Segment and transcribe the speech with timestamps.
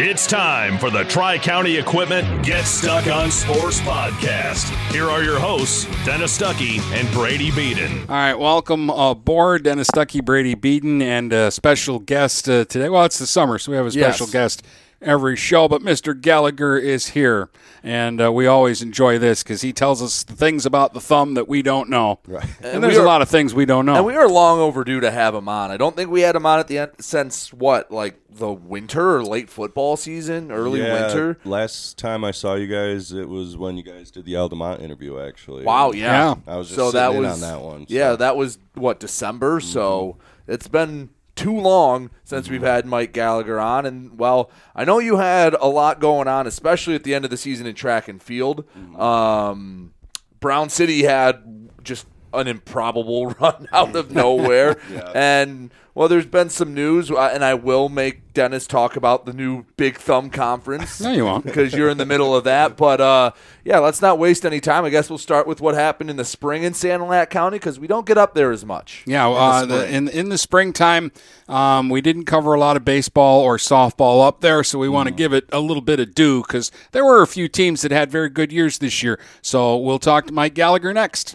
[0.00, 4.70] It's time for the Tri County Equipment Get Stuck on Sports podcast.
[4.92, 8.02] Here are your hosts, Dennis Stuckey and Brady Beaton.
[8.02, 12.88] All right, welcome aboard, Dennis Stuckey, Brady Beaton, and a special guest uh, today.
[12.88, 14.32] Well, it's the summer, so we have a special Yes.
[14.32, 14.62] guest
[15.00, 16.18] every show, but Mr.
[16.18, 17.50] Gallagher is here,
[17.82, 21.48] and uh, we always enjoy this because he tells us things about the thumb that
[21.48, 22.20] we don't know.
[22.26, 22.44] Right.
[22.58, 23.94] And, And there's we a lot of things we don't know.
[23.96, 25.70] And we are long overdue to have him on.
[25.70, 29.16] I don't think we had him on at the end since what, like the winter
[29.16, 31.38] or late football season, early yeah, winter.
[31.44, 35.18] Last time I saw you guys, it was when you guys did the Aldemont interview.
[35.18, 36.34] Actually, Wow, yeah.
[36.46, 36.52] Yeah.
[36.52, 37.86] I was just so sitting that in was on that one.
[37.86, 37.94] so.
[37.94, 39.60] Yeah, that was what December.
[39.60, 44.98] So it's been too long since we've had Mike Gallagher on, and well, I know
[44.98, 48.08] you had a lot going on, especially at the end of the season in track
[48.08, 48.64] and field.
[48.98, 49.94] Um,
[50.40, 54.78] Brown City had just an improbable run out of nowhere,
[55.14, 59.32] and well, there's been some news, uh, and I will make Dennis talk about the
[59.32, 61.00] new Big Thumb Conference.
[61.00, 61.44] No, you won't.
[61.44, 62.76] because you're in the middle of that.
[62.76, 63.32] But uh,
[63.64, 64.84] yeah, let's not waste any time.
[64.84, 67.88] I guess we'll start with what happened in the spring in Sanilac County because we
[67.88, 69.02] don't get up there as much.
[69.06, 71.10] Yeah, in the uh, the, in in the springtime,
[71.48, 74.92] um, we didn't cover a lot of baseball or softball up there, so we Mm.
[74.92, 77.82] want to give it a little bit of due because there were a few teams
[77.82, 79.18] that had very good years this year.
[79.42, 81.34] So we'll talk to Mike Gallagher next.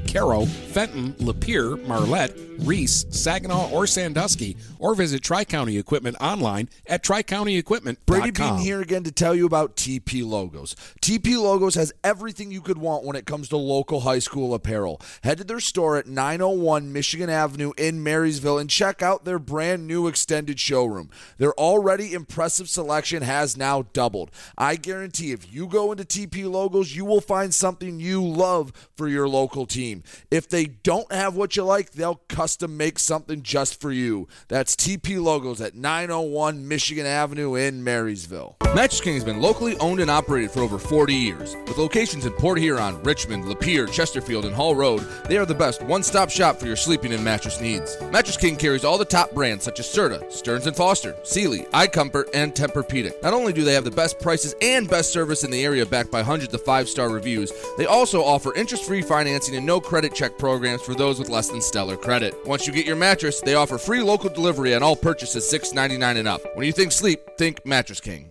[0.11, 7.03] Caro, Fenton, Lapeer, Marlette, Reese, Saginaw, or Sandusky, or visit Tri County Equipment online at
[7.03, 7.95] tricountyequipment.com.
[8.05, 10.75] Brady Beaton here again to tell you about TP Logos.
[11.01, 15.01] TP Logos has everything you could want when it comes to local high school apparel.
[15.23, 19.87] Head to their store at 901 Michigan Avenue in Marysville and check out their brand
[19.87, 21.09] new extended showroom.
[21.37, 24.29] Their already impressive selection has now doubled.
[24.57, 29.07] I guarantee if you go into TP Logos, you will find something you love for
[29.07, 30.00] your local team.
[30.29, 34.27] If they don't have what you like, they'll custom make something just for you.
[34.47, 38.57] That's TP Logos at 901 Michigan Avenue in Marysville.
[38.73, 41.57] Mattress King has been locally owned and operated for over 40 years.
[41.67, 45.81] With locations in Port Huron, Richmond, Lapeer, Chesterfield, and Hall Road, they are the best
[45.83, 47.97] one-stop shop for your sleeping and mattress needs.
[48.13, 52.29] Mattress King carries all the top brands such as Serta, Stearns & Foster, Sealy, iComfort,
[52.33, 53.21] and Tempur-Pedic.
[53.21, 56.09] Not only do they have the best prices and best service in the area backed
[56.09, 60.81] by hundreds of five-star reviews, they also offer interest-free financing and no credit check programs
[60.81, 62.33] for those with less than stellar credit.
[62.45, 66.27] Once you get your mattress, they offer free local delivery on all purchases $6.99 and
[66.27, 66.41] up.
[66.55, 68.30] When you think sleep, think Mattress King.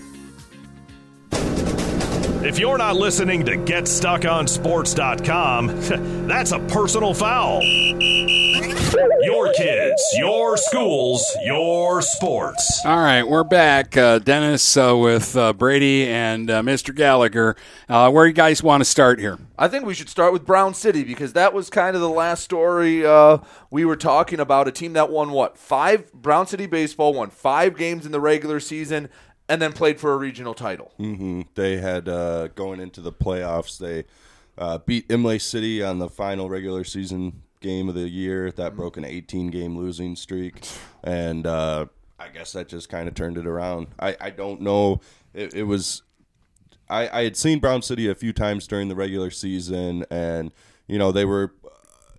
[2.43, 5.67] If you're not listening to GetStuckOnSports.com,
[6.27, 7.61] that's a personal foul.
[9.21, 12.83] Your kids, your schools, your sports.
[12.83, 13.95] All right, we're back.
[13.95, 16.95] Uh, Dennis uh, with uh, Brady and uh, Mr.
[16.95, 17.55] Gallagher.
[17.87, 19.37] Uh, where you guys want to start here?
[19.59, 22.43] I think we should start with Brown City because that was kind of the last
[22.43, 23.37] story uh,
[23.69, 24.67] we were talking about.
[24.67, 26.11] A team that won what five?
[26.11, 29.09] Brown City baseball won five games in the regular season
[29.51, 30.93] and then played for a regional title.
[30.95, 33.77] hmm They had uh, going into the playoffs.
[33.77, 34.05] They
[34.57, 38.49] uh, beat Imlay City on the final regular season game of the year.
[38.49, 40.65] That broke an 18 game losing streak,
[41.03, 41.87] and uh,
[42.17, 43.87] I guess that just kind of turned it around.
[43.99, 45.01] I, I don't know.
[45.33, 46.01] It, it was.
[46.89, 50.51] I, I had seen Brown City a few times during the regular season, and
[50.87, 51.53] you know they were.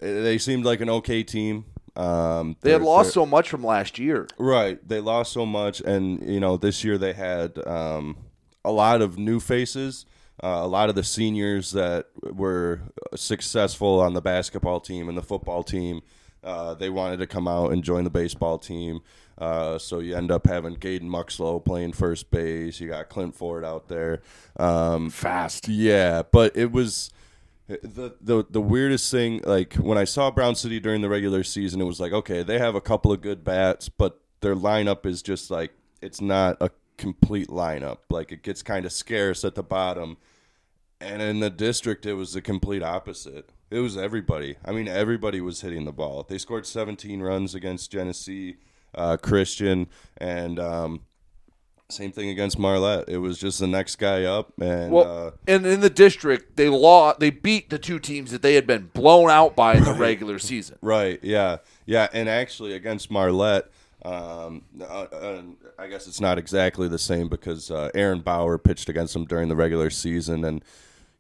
[0.01, 1.65] They seemed like an okay team.
[1.97, 4.27] Um, They had lost so much from last year.
[4.39, 4.87] Right.
[4.87, 8.17] They lost so much, and you know this year they had um,
[8.65, 10.07] a lot of new faces.
[10.43, 12.81] Uh, a lot of the seniors that were
[13.15, 16.01] successful on the basketball team and the football team,
[16.43, 19.01] uh, they wanted to come out and join the baseball team.
[19.39, 22.81] Uh, so you end up having Gaden Muxlow playing first base.
[22.81, 24.21] You got Clint Ford out there.
[24.59, 25.69] Um, Fast.
[25.69, 27.11] Yeah, but it was
[27.69, 31.81] the the the weirdest thing like when I saw Brown City during the regular season
[31.81, 35.23] it was like okay they have a couple of good bats but their lineup is
[35.23, 35.73] just like
[36.03, 36.71] it's not a
[37.03, 37.99] complete lineup.
[38.11, 40.19] Like it gets kind of scarce at the bottom.
[41.01, 43.51] And in the district it was the complete opposite.
[43.71, 44.57] It was everybody.
[44.65, 46.25] I mean everybody was hitting the ball.
[46.29, 48.59] They scored 17 runs against Genesee
[48.95, 49.89] uh, Christian
[50.19, 51.01] and um,
[51.93, 55.67] same thing against Marlette it was just the next guy up and Well, uh, and
[55.67, 57.21] in the district, they lost.
[57.21, 60.39] They beat the two teams that they had been blown out by in the regular
[60.39, 60.79] season.
[60.81, 61.19] Right.
[61.23, 61.59] Yeah.
[61.87, 62.09] Yeah.
[62.13, 63.69] And actually, against Marlette,
[64.05, 65.43] um, uh, uh,
[65.79, 69.49] I guess it's not exactly the same because uh, Aaron Bauer pitched against them during
[69.49, 70.65] the regular season, and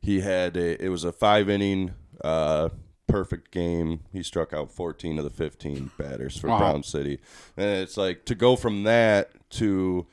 [0.00, 0.82] he had a.
[0.84, 1.94] It was a five inning.
[2.22, 2.70] Uh,
[3.08, 4.00] Perfect game.
[4.12, 6.58] He struck out 14 of the 15 batters for Wow.
[6.58, 7.18] Brown City,
[7.58, 10.06] and it's like to go from that to,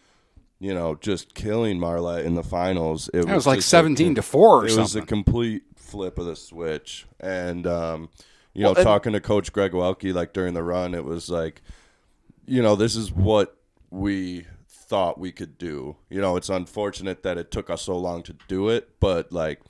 [0.59, 3.09] you know, just killing Marlette in the finals.
[3.13, 6.25] It That was like just 17 to 4 or It was a complete flip of
[6.25, 8.09] the switch, and um,
[8.53, 11.29] you know, Well, and- talking to Coach Greg Welke like during the run, it was
[11.29, 11.61] like,
[12.45, 13.55] you know, this is what
[13.89, 15.95] we thought we could do.
[16.09, 19.61] You know, it's unfortunate that it took us so long to do it, but like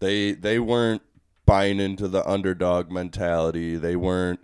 [0.00, 1.02] they they weren't
[1.46, 3.76] buying into the underdog mentality.
[3.76, 4.40] They weren't,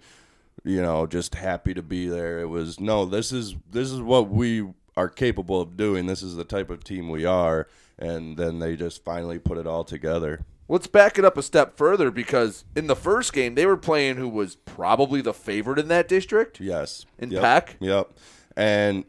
[0.64, 2.38] you know, just happy to be there.
[2.40, 4.64] It was no, this is this is what we
[4.96, 6.06] are capable of doing.
[6.06, 7.66] This is the type of team we are,
[7.98, 10.44] and then they just finally put it all together.
[10.68, 14.16] Let's back it up a step further because in the first game they were playing
[14.16, 16.60] who was probably the favorite in that district.
[16.60, 17.04] Yes.
[17.18, 17.42] In Yep.
[17.42, 17.76] Peck?
[17.80, 18.10] Yep.
[18.56, 19.04] And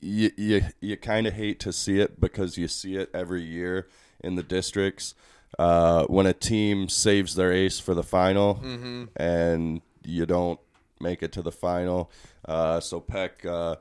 [0.00, 3.88] you you, you kind of hate to see it because you see it every year
[4.22, 5.14] in the districts
[5.58, 9.08] uh, when a team saves their ace for the final Mhm.
[9.16, 10.60] and you don't
[11.00, 12.10] make it to the final.
[12.44, 13.76] Uh, so Peck, uh,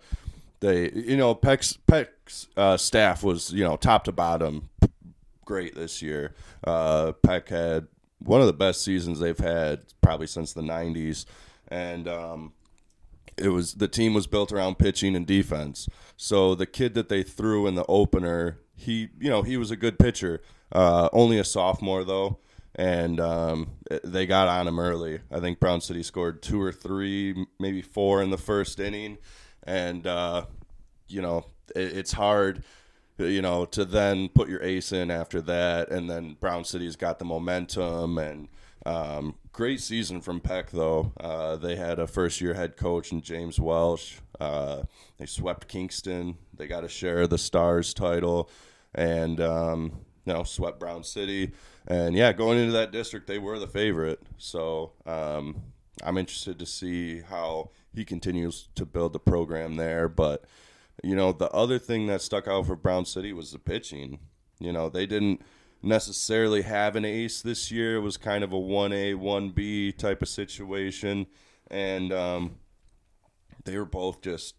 [0.59, 4.69] they you know Peck's Peck's uh, staff was you know top to bottom
[5.45, 6.36] great this year.
[6.63, 7.88] Uh, Peck had
[8.19, 11.25] one of the best seasons they've had probably since the '90s,
[11.68, 12.54] and um,
[13.38, 15.88] it was the team was built around pitching and defense.
[16.15, 19.77] So the kid that they threw in the opener, he you know he was a
[19.77, 20.42] good pitcher.
[20.71, 22.39] Uh, only a sophomore though,
[22.75, 23.71] and um,
[24.04, 25.19] they got on him early.
[25.31, 29.18] I think Brown City scored two or three, maybe four in the first inning,
[29.67, 30.45] and uh,
[31.07, 32.63] you know it, it's hard
[33.19, 37.19] you know, to then put your ace in after that, and then Brown City's got
[37.19, 38.47] the momentum and
[38.85, 41.11] um, great season from Peck though.
[41.19, 44.17] Uh, they had a first year head coach in James Welsh.
[44.39, 44.83] Uh,
[45.17, 46.37] they swept Kingston.
[46.53, 48.49] They got a share of the Stars title,
[48.93, 49.91] and um,
[50.25, 51.51] you know swept Brown City.
[51.87, 54.21] And yeah, going into that district, they were the favorite.
[54.37, 55.63] So um,
[56.03, 60.45] I'm interested to see how he continues to build the program there, but.
[61.04, 64.18] You know, the other thing that stuck out for Brown City was the pitching.
[64.59, 65.44] You know, they didn't
[65.81, 67.97] necessarily have an ace this year.
[67.97, 71.27] It was kind of a 1A, 1B type of situation.
[71.69, 72.56] And um,
[73.66, 74.56] they were both just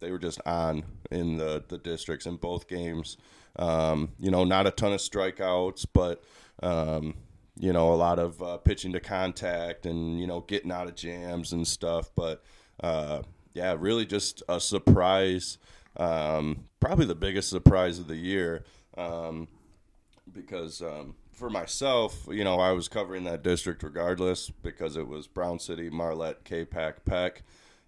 [0.00, 3.16] they were just on in the, the districts in both games.
[3.58, 6.22] Um, you know, not a ton of strikeouts, but
[6.62, 7.14] um,
[7.58, 10.94] you know, a lot of uh, pitching to contact and you know getting out of
[10.94, 12.10] jams and stuff.
[12.14, 12.44] But
[12.82, 13.22] uh,
[13.54, 15.58] yeah, really just a surprise.
[15.96, 18.64] Um, probably the biggest surprise of the year.
[18.96, 19.48] Um,
[20.32, 25.26] because um, for myself, you know, I was covering that district regardless because it was
[25.26, 27.42] Brown City, Marlette, Capac, Peck,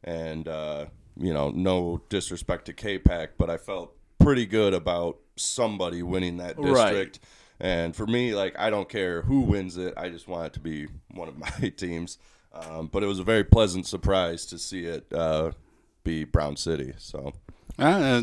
[0.05, 6.03] and uh, you know, no disrespect to Capac, but I felt pretty good about somebody
[6.03, 6.91] winning that Right.
[6.93, 7.21] district.
[7.61, 9.95] And for me, like, I don't care who wins it.
[9.97, 12.19] I just want it to be one of my teams.
[12.61, 15.53] Um, but it was a very pleasant surprise to see it uh,
[16.05, 16.93] be Brown City.
[16.99, 17.33] So,
[17.79, 18.23] Uh,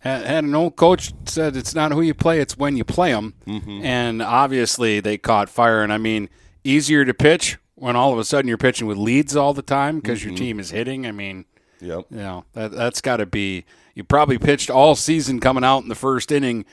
[0.00, 3.12] had, had an old coach said it's not who you play, it's when you play
[3.12, 3.34] them.
[3.46, 3.82] Mhm.
[3.84, 5.82] And obviously they caught fire.
[5.82, 6.28] And I mean,
[6.62, 10.00] easier to pitch when all of a sudden you're pitching with leads all the time
[10.00, 10.38] because your Mhm.
[10.38, 11.06] team is hitting.
[11.06, 11.44] I mean,
[11.80, 12.06] Yep.
[12.10, 13.64] You know that that's got to be.
[13.94, 16.64] You probably pitched all season coming out in the first inning,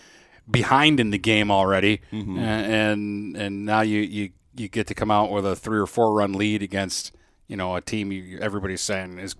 [0.49, 2.37] behind in the game already, Mm-hmm.
[2.39, 5.87] and, and and now you you you get to come out with a three or
[5.87, 7.11] four run lead against
[7.47, 9.35] you know a team you, everybody's saying is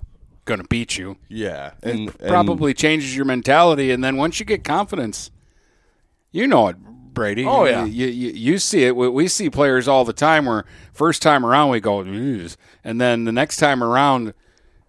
[0.45, 1.17] going to beat you.
[1.29, 5.31] Yeah, and, and Probably changes your mentality, and then once you get confidence,
[6.31, 7.45] you know it, Brady.
[7.45, 7.85] Oh, yeah.
[7.85, 8.95] you, you, you see it.
[8.95, 13.25] We, we see players all the time where first time around we go, and then
[13.25, 14.33] the next time around,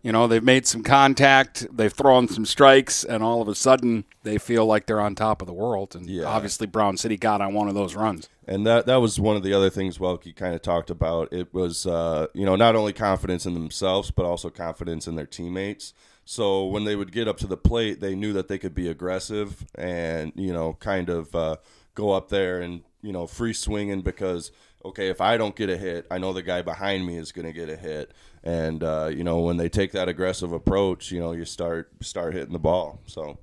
[0.02, 4.04] you know, they've made some contact, they've thrown some strikes, and all of a sudden
[4.24, 5.94] they feel like they're on top of the world.
[5.94, 6.24] And Yeah.
[6.24, 8.28] obviously, Brown City got on one of those runs.
[8.46, 11.32] And that that was one of the other things Welke kind of talked about.
[11.32, 15.26] It was uh, you know not only confidence in themselves but also confidence in their
[15.26, 15.94] teammates.
[16.24, 18.88] So when they would get up to the plate, they knew that they could be
[18.88, 21.56] aggressive and you know kind of uh,
[21.94, 24.50] go up there and you know free swinging because
[24.84, 27.46] okay if I don't get a hit, I know the guy behind me is going
[27.46, 28.12] to get a hit.
[28.44, 32.34] And uh, you know when they take that aggressive approach, you know you start start
[32.34, 33.00] hitting the ball.
[33.06, 33.38] So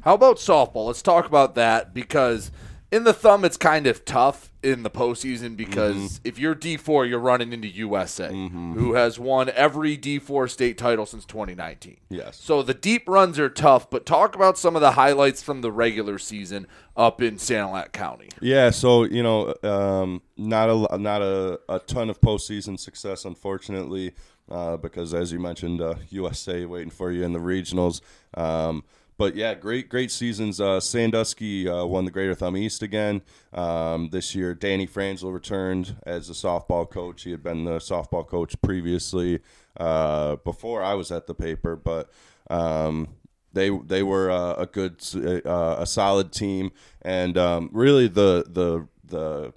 [0.00, 0.86] How about softball?
[0.86, 2.50] Let's talk about that because
[2.92, 6.28] in the thumb, it's kind of tough in the postseason because Mm-hmm.
[6.28, 11.24] if you're D4, you're running into USA, who has won every D4 state title since
[11.24, 11.96] 2019.
[12.08, 12.36] Yes.
[12.40, 15.70] So the deep runs are tough, but talk about some of the highlights from the
[15.72, 16.66] regular season
[16.96, 18.28] up in Sanilac County.
[18.40, 24.14] Yeah, so you know, um, not a not a, a ton of postseason success, unfortunately,
[24.50, 28.00] uh, because as you mentioned, uh, USA waiting for you in the regionals.
[28.34, 28.84] Um,
[29.18, 30.60] but yeah, great great seasons.
[30.60, 34.54] Uh, Sandusky uh, won the Greater Thumb East again um, this year.
[34.54, 37.22] Danny Franzel returned as a softball coach.
[37.22, 39.40] He had been the softball coach previously
[39.78, 42.10] uh, before I was at the paper, but.
[42.48, 43.08] Um,
[43.52, 48.86] they they were uh, a good uh, a solid team and um, really the the
[49.02, 49.52] the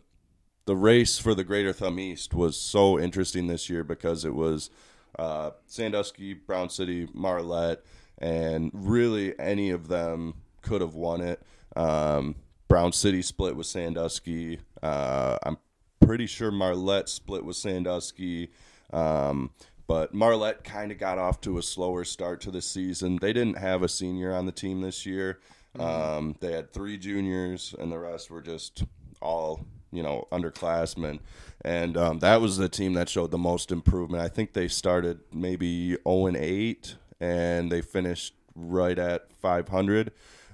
[0.65, 4.69] the race for the Greater Thumb East was so interesting this year because it was
[5.17, 7.83] uh, Sandusky, Brown City, Marlette,
[8.19, 11.41] and really any of them could have won it.
[11.75, 12.35] Um,
[12.67, 14.59] Brown City split with Sandusky.
[14.83, 15.57] Uh, I'm
[15.99, 18.51] pretty sure Marlette split with Sandusky.
[18.93, 19.51] Um,
[19.87, 23.17] but Marlette kind of got off to a slower start to the season.
[23.19, 25.39] They didn't have a senior on the team this year.
[25.79, 28.83] Um, they had three juniors, and the rest were just
[29.21, 31.19] all you know underclassmen.
[31.63, 34.23] And um, that was the team that showed the most improvement.
[34.23, 40.11] I think they started maybe 0 and 8, and they finished right at 500.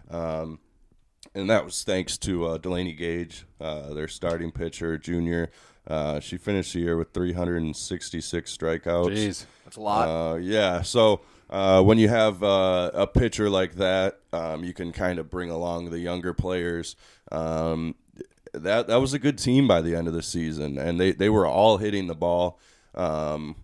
[0.10, 0.60] Um,
[1.34, 5.52] and that was thanks to uh, Delaney Gage, uh, their starting pitcher, junior.
[5.88, 9.12] Uh, she finished the year with 366 strikeouts.
[9.12, 9.46] Jeez.
[9.64, 10.08] That's a lot.
[10.08, 10.82] Uh, yeah.
[10.82, 15.30] So uh, when you have uh, a pitcher like that, um, you can kind of
[15.30, 16.96] bring along the younger players.
[17.32, 17.96] Um,
[18.54, 21.30] that that was a good team by the end of the season, and they, they
[21.30, 22.60] were all hitting the ball.
[22.94, 23.58] Um,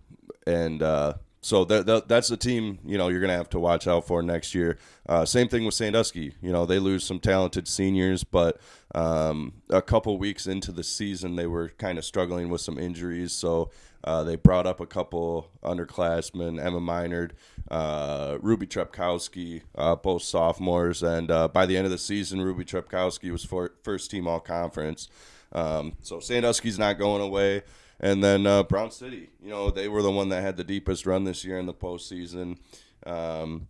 [0.46, 3.86] and uh, so that, that that's the team you know you're gonna have to watch
[3.86, 4.78] out for next year.
[5.06, 6.34] Uh, same thing with Sandusky.
[6.40, 8.60] You know they lose some talented seniors, but
[8.94, 13.32] um, a couple weeks into the season they were kind of struggling with some injuries.
[13.32, 13.70] So
[14.04, 17.34] uh, they brought up a couple underclassmen, Emma Minard,
[17.70, 22.64] uh, Ruby Trepkowski, uh, both sophomores, and uh, by the end of the season, Ruby
[22.64, 25.08] Trepkowski was for, first team all conference.
[25.52, 27.62] Um, so Sandusky's not going away.
[28.02, 31.06] And then uh, Brown City, you know, they were the one that had the deepest
[31.06, 32.58] run this year in the postseason.
[33.06, 33.68] Um,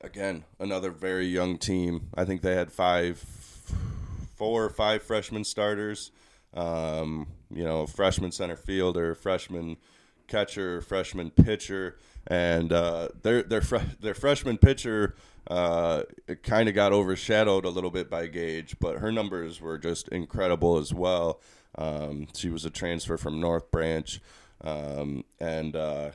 [0.00, 2.08] again, another very young team.
[2.14, 3.18] I think they had five,
[4.36, 6.12] four or five freshman starters.
[6.54, 9.76] Um, you know, freshman center fielder, freshman
[10.28, 15.14] catcher, freshman pitcher, and uh, their their fre- their freshman pitcher
[15.48, 16.02] uh,
[16.42, 20.78] kind of got overshadowed a little bit by Gage, but her numbers were just incredible
[20.78, 21.40] as well.
[21.76, 24.20] Um, she was a transfer from North Branch,
[24.62, 26.10] um, and uh,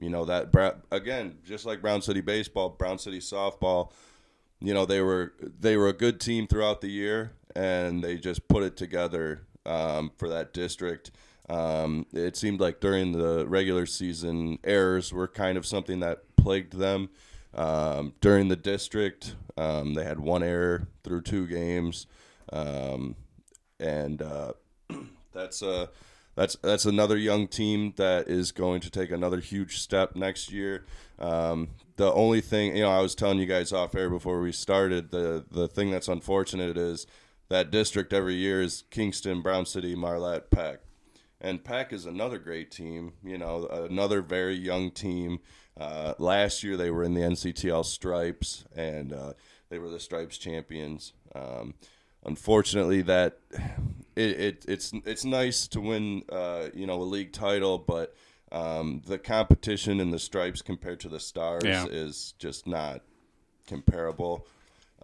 [0.00, 3.92] you know that again, just like Brown City baseball, Brown City softball.
[4.60, 8.48] You know they were they were a good team throughout the year, and they just
[8.48, 11.10] put it together um, for that district.
[11.48, 16.78] Um, it seemed like during the regular season, errors were kind of something that plagued
[16.78, 17.10] them.
[17.54, 22.06] Um, during the district, um, they had one error through two games,
[22.52, 23.14] um,
[23.78, 24.52] and uh,
[25.32, 25.86] that's uh,
[26.34, 30.84] that's that's another young team that is going to take another huge step next year.
[31.18, 34.52] Um, the only thing, you know, I was telling you guys off air before we
[34.52, 37.06] started, the the thing that's unfortunate is
[37.48, 40.80] that district every year is Kingston, Brown City, Marlette, Peck.
[41.40, 45.40] And Peck is another great team, you know, another very young team.
[45.78, 49.34] Uh, last year they were in the NCTL Stripes, and uh,
[49.68, 51.12] they were the Stripes champions.
[51.34, 51.74] Um,
[52.24, 53.38] unfortunately, that
[54.16, 58.14] it, it, it's it's nice to win, uh, you know, a league title, but
[58.52, 61.86] Um, the competition in the stripes compared to the stars Yeah.
[61.86, 63.02] is just not
[63.66, 64.46] comparable.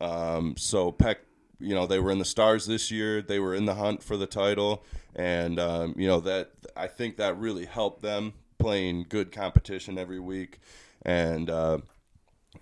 [0.01, 1.19] Um, so Peck,
[1.59, 3.23] you know, they were in the stars this year.
[3.23, 4.85] They were in the hunt for the title,
[5.17, 10.21] and um, you know that I think that really helped them playing good competition every
[10.21, 10.61] week.
[11.03, 11.79] And uh,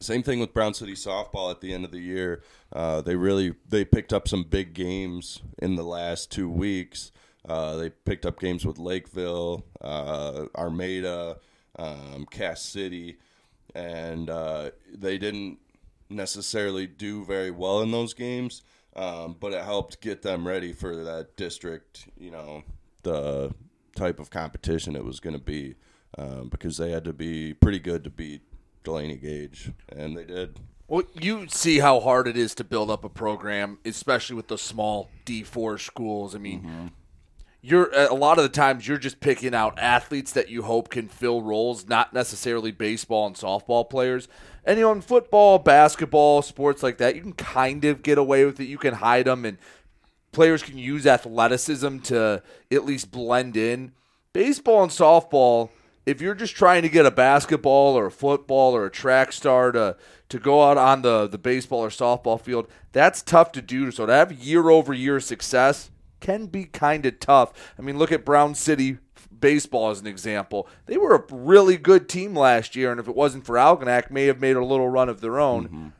[0.00, 2.42] same thing with Brown City softball at the end of the year.
[2.72, 7.10] Uh, they really they picked up some big games in the last two weeks.
[7.48, 11.38] Uh, they picked up games with Lakeville, uh, Armada,
[11.78, 13.18] um, Cass City,
[13.74, 15.58] and uh, they didn't
[16.10, 18.62] necessarily do very well in those games,
[18.96, 22.08] um, but it helped get them ready for that district.
[22.18, 22.64] You know,
[23.02, 23.54] the
[23.96, 25.74] type of competition it was going to be
[26.16, 28.42] um, because they had to be pretty good to beat
[28.88, 30.58] Delaney Gage, and they did.
[30.86, 34.62] Well, you see how hard it is to build up a program, especially with those
[34.62, 36.34] small D4 schools.
[36.34, 36.86] I mean, mm-hmm.
[37.60, 40.88] you're uh, a lot of the times you're just picking out athletes that you hope
[40.88, 44.26] can fill roles, not necessarily baseball and softball players.
[44.64, 48.46] And you know, in football, basketball, sports like that, you can kind of get away
[48.46, 48.68] with it.
[48.68, 49.58] You can hide them, and
[50.32, 52.42] players can use athleticism to
[52.72, 53.92] at least blend in.
[54.32, 55.68] Baseball and softball,
[56.08, 59.70] if you're just trying to get a basketball or a football or a track star
[59.72, 59.96] to
[60.30, 63.90] to go out on the the baseball or softball field, that's tough to do.
[63.90, 67.74] So to have year over year success can be kind of tough.
[67.78, 68.98] I mean, look at Brown City
[69.38, 70.66] baseball as an example.
[70.86, 74.26] They were a really good team last year, and if it wasn't for Algonac, may
[74.26, 75.92] have made a little run of their own.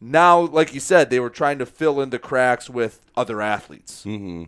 [0.00, 4.02] Now, like you said, they were trying to fill in the cracks with other athletes.
[4.02, 4.44] hmm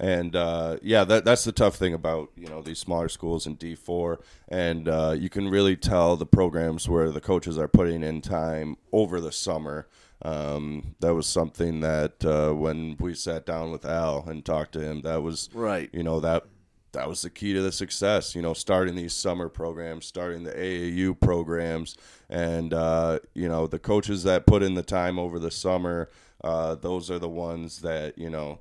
[0.00, 3.56] And uh, yeah, that that's the tough thing about you know these smaller schools in
[3.56, 8.04] D four, and uh, you can really tell the programs where the coaches are putting
[8.04, 9.88] in time over the summer.
[10.22, 14.80] Um, that was something that uh, when we sat down with Al and talked to
[14.80, 15.90] him, that was Right.
[15.92, 16.44] You know that
[16.92, 18.36] that was the key to the success.
[18.36, 21.96] You know, starting these summer programs, starting the AAU programs,
[22.30, 26.08] and uh, you know the coaches that put in the time over the summer.
[26.44, 28.60] Uh, those are the ones that you know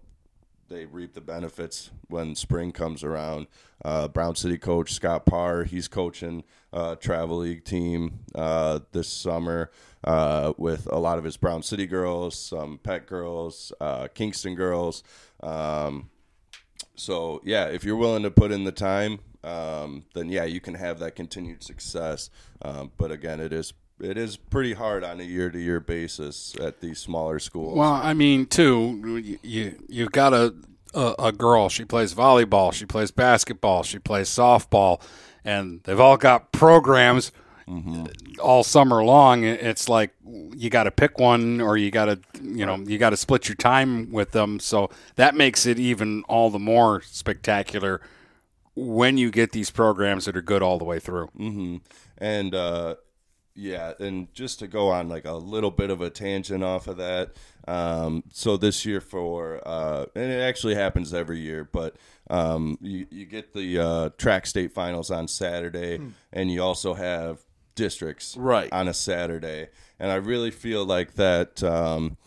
[0.70, 3.48] they reap the benefits when spring comes around.
[3.84, 9.72] Uh, Brown City coach Scott Parr, he's coaching uh, travel league team uh, this summer
[10.04, 15.04] uh, with a lot of his Brown City girls, some Peck girls, uh, Kingston girls.
[15.42, 16.10] Um,
[16.96, 20.74] so yeah, if you're willing to put in the time, um, then yeah, you can
[20.74, 22.30] have that continued success.
[22.62, 26.56] Um, but again, it is it is pretty hard on a year to year basis
[26.60, 27.78] at these smaller schools.
[27.78, 30.54] Well, I mean, too, you, you you've got a,
[30.94, 31.70] a a girl.
[31.70, 32.74] She plays volleyball.
[32.74, 33.84] She plays basketball.
[33.84, 35.02] She plays softball,
[35.44, 37.32] and they've all got programs
[38.42, 39.44] all summer long.
[39.44, 43.10] It's like you got to pick one, or you got to you know you got
[43.10, 44.60] to split your time with them.
[44.60, 48.00] So that makes it even all the more spectacular
[48.76, 51.28] when you get these programs that are good all the way through.
[51.36, 51.78] hmm
[52.18, 52.96] And uh,
[53.58, 56.98] yeah, and just to go on like a little bit of a tangent off of
[56.98, 57.36] that.
[57.68, 61.98] Um, so this year for uh, and it actually happens every year, but
[62.30, 66.00] um, you you get the uh, track state finals on Saturday,
[66.32, 67.40] and you also have
[67.76, 68.72] districts Right.
[68.72, 69.68] on a Saturday,
[70.00, 71.62] and I really feel like that.
[71.64, 72.18] Um,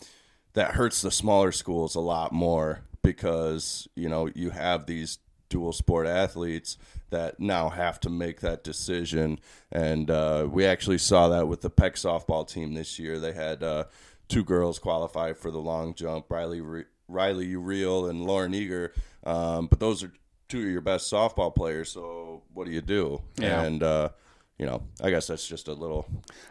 [0.53, 5.17] that hurts the smaller schools a lot more because you know you have these
[5.51, 6.77] dual sport athletes
[7.11, 9.37] that now have to make that decision
[9.71, 13.61] and uh, we actually saw that with the peck softball team this year they had
[13.61, 13.83] uh,
[14.29, 18.93] two girls qualify for the long jump riley Re- riley Reel and lauren eager
[19.25, 20.11] um, but those are
[20.47, 23.61] two of your best softball players so what do you do Yeah.
[23.63, 24.09] and uh,
[24.57, 26.05] you know i guess that's just a little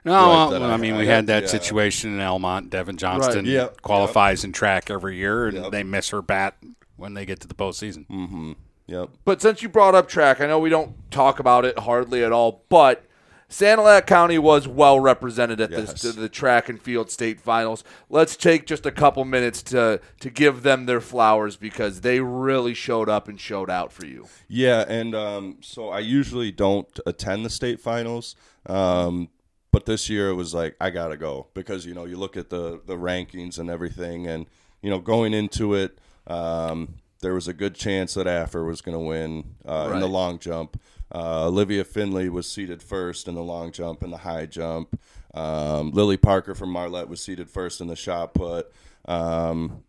[0.04, 1.48] No, well, that I, mean, we I had that yeah.
[1.48, 2.68] situation in Almont.
[2.68, 5.72] Devin Johnston Yep, qualifies in track every year, and Yep.
[5.72, 6.56] they miss her bat
[6.96, 8.06] when they get to the postseason.
[8.08, 8.52] mm-hmm
[8.90, 12.22] yep But since you brought up track, I know we don't talk about it hardly
[12.24, 13.05] at all, but
[13.48, 16.03] Sanilac County was well represented at Yes.
[16.03, 17.83] this, the track and field state finals.
[18.09, 22.74] Let's take just a couple minutes to to give them their flowers because they really
[22.74, 24.29] showed up and showed out for you.
[24.46, 29.31] Yeah, and um, so I usually don't attend the state finals, um,
[29.72, 32.50] but this year it was like I gotta go because you know you look at
[32.50, 34.46] the the rankings and everything, and
[34.81, 35.98] you know going into it,
[36.29, 40.09] um, there was a good chance that Affer was going to win uh, in the
[40.09, 40.80] long jump.
[41.12, 44.98] Uh, Olivia Finley was seated first in the long jump and the high jump.
[45.35, 48.72] Um, Lily Parker from Marlette was seated first in the shot put.
[49.06, 49.83] Um,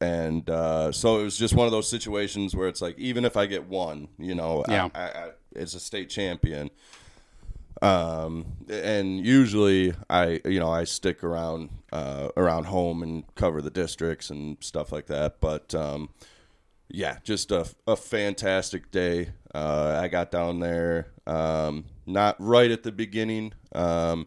[0.00, 3.36] and uh, so it was just one of those situations where it's like even if
[3.36, 4.88] I get one, you know, Yeah.
[4.94, 6.70] I, I, as a state champion,
[7.82, 13.70] um, and usually I, you know, I stick around uh, around home and cover the
[13.70, 15.40] districts and stuff like that.
[15.40, 16.10] But um,
[16.92, 19.30] yeah, just a, a fantastic day.
[19.54, 24.26] Uh, I got down there um, not right at the beginning, um,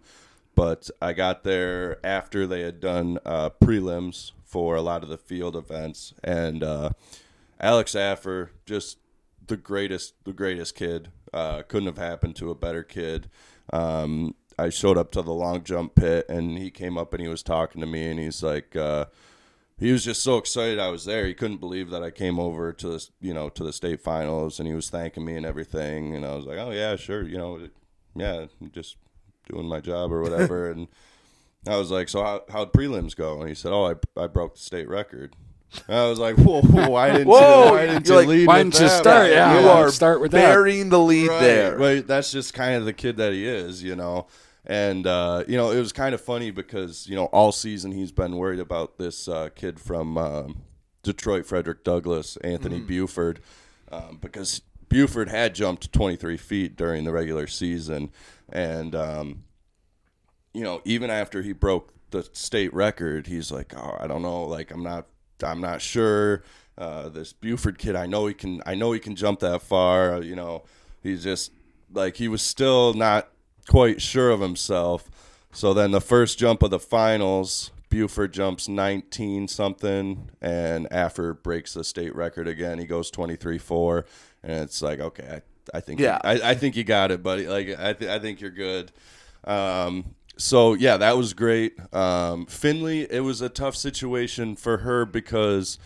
[0.55, 5.17] but I got there after they had done uh, prelims for a lot of the
[5.17, 6.91] field events, and uh,
[7.59, 8.97] Alex Affer, just
[9.45, 11.09] the greatest, the greatest kid.
[11.33, 13.27] Uh, couldn't have happened to a better kid.
[13.71, 17.27] Um, I showed up to the long jump pit, and he came up and he
[17.27, 19.05] was talking to me, and he's like, uh,
[19.77, 21.25] he was just so excited I was there.
[21.25, 24.59] He couldn't believe that I came over to the, you know, to the state finals,
[24.59, 26.15] and he was thanking me and everything.
[26.15, 27.67] And I was like, oh yeah, sure, you know,
[28.15, 28.97] yeah, just
[29.49, 30.69] doing my job or whatever.
[30.71, 30.87] and
[31.67, 33.39] I was like, so how how'd prelims go?
[33.39, 35.35] And he said, oh, I I broke the state record.
[35.87, 38.57] And I was like, whoa, why didn't Whoa, you, why didn't you're like, lead why
[38.59, 39.01] didn't you that?
[39.01, 39.31] start?
[39.31, 40.53] Yeah, you why are start with that.
[40.53, 41.77] burying the lead right, there.
[41.77, 42.05] Right.
[42.05, 44.27] That's just kind of the kid that he is, you know.
[44.65, 48.11] And uh, you know, it was kind of funny because you know all season he's
[48.11, 50.61] been worried about this uh, kid from um,
[51.01, 53.41] Detroit, Frederick Douglass, Anthony Buford,
[53.91, 58.09] um, because Buford had jumped 23 feet during the regular season,
[58.49, 59.43] and um,
[60.53, 64.43] you know, even after he broke the state record, he's like, "Oh, I don't know,
[64.43, 65.07] like I'm not,
[65.43, 66.43] I'm not sure."
[66.75, 70.23] Uh, this Buford kid, I know he can, I know he can jump that far.
[70.23, 70.63] You know,
[71.01, 71.51] he's just
[71.91, 73.27] like he was still not
[73.67, 75.09] quite sure of himself.
[75.51, 81.73] So then the first jump of the finals, Buford jumps 19 something, and Affer breaks
[81.75, 82.79] the state record again.
[82.79, 84.05] He goes 23 4,
[84.43, 85.41] and it's like, okay,
[85.73, 86.19] I, I think, Yeah.
[86.23, 87.47] I, I think you got it, buddy.
[87.47, 88.91] Like, I, th- I think you're good.
[89.43, 91.73] Um, so yeah, that was great.
[91.93, 95.77] Um, Finley, it was a tough situation for her because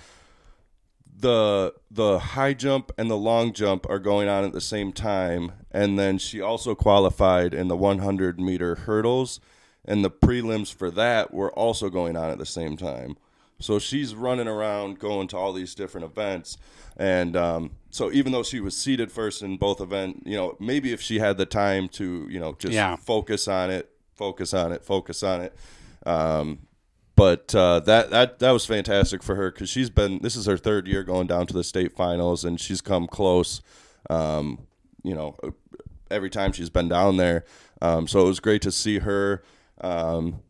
[1.19, 5.51] the the high jump and the long jump are going on at the same time,
[5.71, 9.39] and then she also qualified in the 100 meter hurdles,
[9.83, 13.17] and the prelims for that were also going on at the same time.
[13.59, 16.57] So she's running around going to all these different events,
[16.95, 20.93] and um, so even though she was seated first in both event, you know, maybe
[20.93, 22.95] if she had the time to, you know, just Yeah.
[22.97, 25.55] focus on it, focus on it, focus on it.
[26.05, 26.59] Um,
[27.17, 30.55] but uh, that that that was fantastic for her because she's been this is her
[30.55, 33.59] third year going down to the state finals and she's come close.
[34.09, 34.67] Um,
[35.03, 35.35] you know,
[36.11, 37.43] every time she's been down there,
[37.81, 39.43] um, so it was great to see her
[39.81, 40.41] um,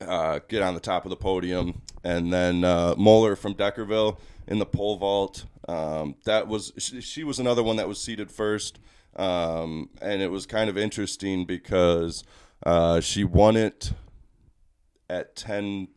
[0.00, 4.58] uh, get on the top of the podium, and then uh, Moeller from Deckerville in
[4.58, 5.44] the pole vault.
[5.68, 8.78] Um, that was she, she was another one that was seated first,
[9.16, 12.24] um, and it was kind of interesting because
[12.64, 13.92] uh, she won it
[15.12, 15.88] at 10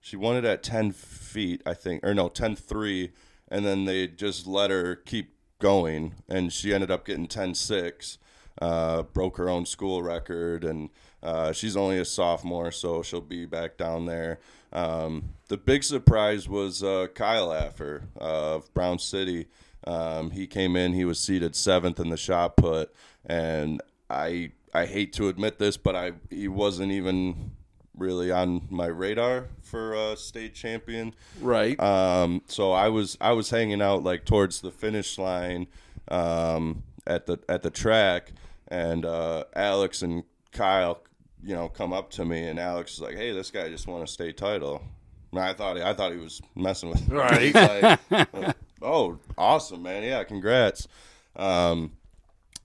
[0.00, 3.12] she won it at 10 feet i think or no 10 3
[3.48, 8.18] and then they just let her keep going and she ended up getting 10 6
[8.60, 10.90] uh, broke her own school record and
[11.22, 14.38] uh, she's only a sophomore so she'll be back down there.
[14.72, 19.46] Um, the big surprise was uh, kyle affer of brown city.
[19.86, 23.80] Um, he came in he was seated seventh in the shot put and
[24.10, 27.52] i i hate to admit this but i he wasn't even
[28.00, 31.14] really on my radar for a state champion.
[31.40, 31.78] Right.
[31.78, 35.68] Um, so I was I was hanging out like towards the finish line
[36.08, 38.32] um, at the at the track,
[38.68, 41.02] and uh, Alex and Kyle,
[41.44, 44.02] you know, come up to me, and Alex is like, "Hey, this guy just won
[44.02, 44.82] a state title."
[45.30, 47.16] And I thought I thought he was messing with me.
[47.20, 47.54] Right.
[47.54, 50.02] Like, oh, awesome, man!
[50.02, 50.88] Yeah, congrats.
[51.36, 51.92] Um,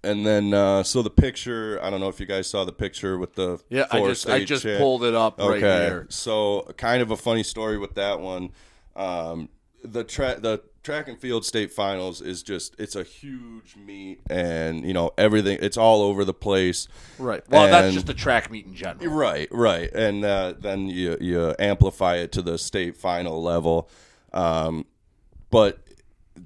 [0.06, 1.80] and then uh, so the picture.
[1.82, 4.44] I don't know if you guys saw the picture with the Yeah, I just I
[4.44, 6.08] just pulled it up right Okay, here.
[6.10, 8.52] so kind of a funny story with that one.
[8.96, 9.50] Um,
[9.84, 14.86] the track the track and field state finals is just it's a huge meet, and
[14.86, 15.58] you know everything.
[15.62, 16.88] It's all over the place.
[17.20, 17.44] Right.
[17.50, 19.08] Well, that's just a track meet in general.
[19.08, 23.90] Right, right, and uh, then you you amplify it to the state final level.
[24.32, 24.86] Um,
[25.50, 25.80] but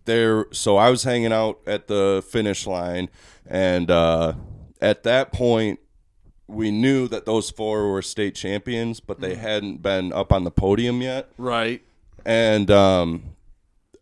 [0.06, 3.10] there, so I was hanging out at the finish line,
[3.45, 4.34] and uh,
[4.82, 5.80] at that point,
[6.47, 10.52] we knew that those four were state champions, but they hadn't been up on the
[10.52, 11.30] podium yet.
[11.38, 11.84] Right.
[12.25, 13.36] And um,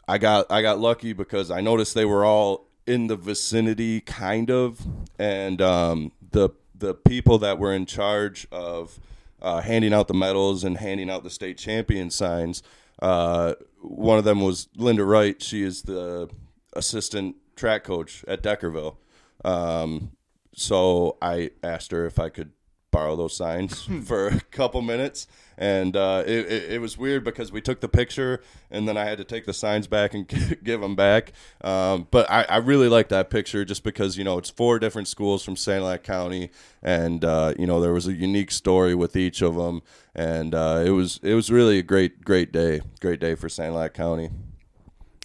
[0.07, 4.49] I got I got lucky because I noticed they were all in the vicinity, kind
[4.49, 4.85] of,
[5.19, 8.99] and um, the the people that were in charge of
[9.41, 12.63] uh, handing out the medals and handing out the state champion signs.
[13.01, 15.41] Uh, one of them was Linda Wright.
[15.41, 16.29] She is the
[16.73, 18.97] assistant track coach at Deckerville.
[19.45, 20.11] Um,
[20.55, 22.51] so I asked her if I could
[22.91, 27.51] borrow those signs for a couple minutes, and uh, it, it, it was weird because
[27.51, 30.27] we took the picture, and then I had to take the signs back and
[30.63, 31.31] give them back.
[31.61, 35.07] Um, but I, I really like that picture just because you know it's four different
[35.07, 36.51] schools from Sanilac County,
[36.83, 39.81] and uh, you know there was a unique story with each of them,
[40.13, 43.93] and uh, it was it was really a great great day, great day for Sanilac
[43.93, 44.29] County.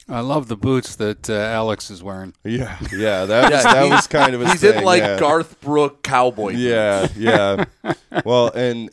[0.09, 2.35] I love the boots that uh, Alex is wearing.
[2.45, 5.19] Yeah, yeah, that was, that was kind of a He's thing, in like yeah.
[5.19, 6.53] Garth Brooke cowboy.
[6.53, 7.65] Yeah, yeah.
[8.25, 8.91] well, and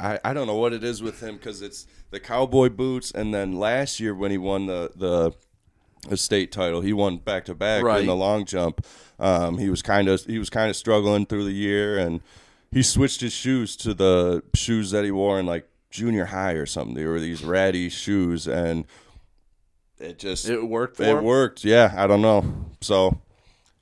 [0.00, 3.34] I, I don't know what it is with him because it's the cowboy boots, and
[3.34, 7.84] then last year when he won the the, state title, he won back to back
[8.00, 8.84] in the long jump.
[9.18, 12.20] Um, he was kind of he was kind of struggling through the year, and
[12.70, 16.66] he switched his shoes to the shoes that he wore in like junior high or
[16.66, 16.94] something.
[16.94, 18.84] They were these ratty shoes, and
[19.98, 21.24] it just It worked for it him?
[21.24, 21.64] worked.
[21.64, 22.44] Yeah, I don't know.
[22.80, 23.20] So,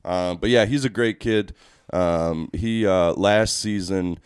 [0.04, 1.54] um, but yeah, he's a great kid.
[1.92, 4.18] Um, he uh, last season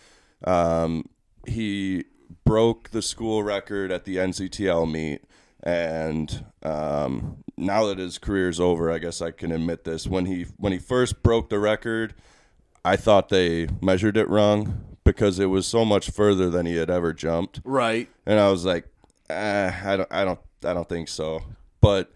[0.44, 1.04] um,
[1.50, 2.04] he
[2.44, 5.22] broke the school record at the NCTL meet,
[5.62, 10.06] and um, now that his career's over, I guess I can admit this.
[10.06, 12.14] When he when he first broke the record,
[12.84, 16.90] I thought they measured it wrong because it was so much further than he had
[16.90, 17.60] ever jumped.
[17.64, 18.08] Right.
[18.26, 18.86] And I was like,
[19.28, 21.42] eh, I don't, I don't, I don't think so.
[21.80, 22.12] But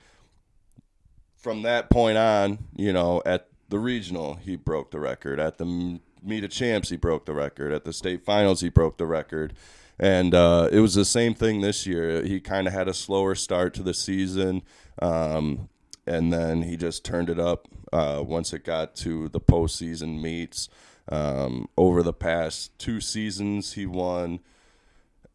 [1.36, 5.40] from that point on, you know, at the regional, he broke the record.
[5.40, 7.72] At the meet of champs, he broke the record.
[7.72, 9.54] At the state finals, he broke the record.
[9.98, 12.22] And uh, it was the same thing this year.
[12.22, 14.62] He kind of had a slower start to the season,
[15.00, 15.68] um,
[16.06, 20.68] and then he just turned it up uh, once it got to the postseason meets.
[21.08, 24.40] Um, over the past two seasons, he won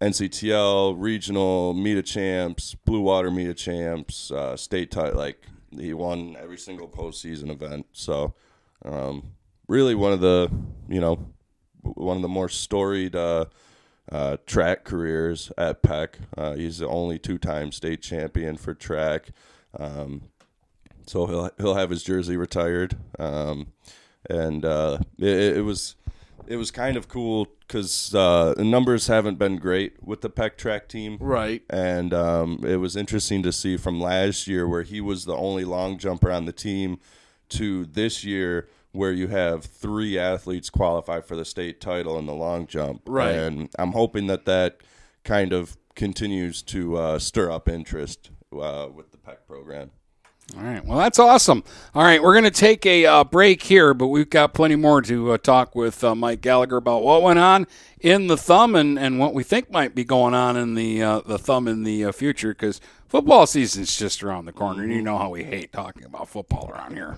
[0.02, 5.18] NCTL, regional, meet of champs, Blue Water meet of champs, uh, state title.
[5.18, 7.86] Like he won every single postseason event.
[7.92, 8.34] So,
[8.84, 9.32] um,
[9.70, 10.52] really one of the
[10.90, 11.30] you know
[11.82, 13.46] one of the more storied uh,
[14.12, 16.20] uh, track careers at Peck.
[16.38, 19.30] Uh, he's the only two-time state champion for track.
[19.80, 20.24] Um,
[21.06, 22.98] so he'll he'll have his jersey retired.
[23.18, 23.68] Um,
[24.30, 25.96] and uh, it, it was
[26.48, 30.58] it was kind of cool because uh, the numbers haven't been great with the Peck
[30.58, 31.62] track team, Right.
[31.70, 35.64] And um, it was interesting to see from last year where he was the only
[35.64, 37.00] long jumper on the team
[37.50, 42.34] to this year where you have three athletes qualify for the state title in the
[42.34, 43.32] long jump, Right.
[43.32, 44.78] And I'm hoping that that
[45.24, 49.92] kind of continues to uh, stir up interest uh, with the Peck program.
[50.58, 50.84] All right.
[50.84, 51.64] Well, that's awesome.
[51.94, 52.24] All right.
[52.24, 55.38] We're going to take a uh, break here, but we've got plenty more to uh,
[55.38, 57.68] talk with uh, Mike Gallagher about what went on
[58.00, 61.20] in the thumb and, and what we think might be going on in the uh,
[61.20, 64.86] the thumb in the uh, future because football season's just around the corner.
[64.88, 67.18] You know how we hate talking about football around here.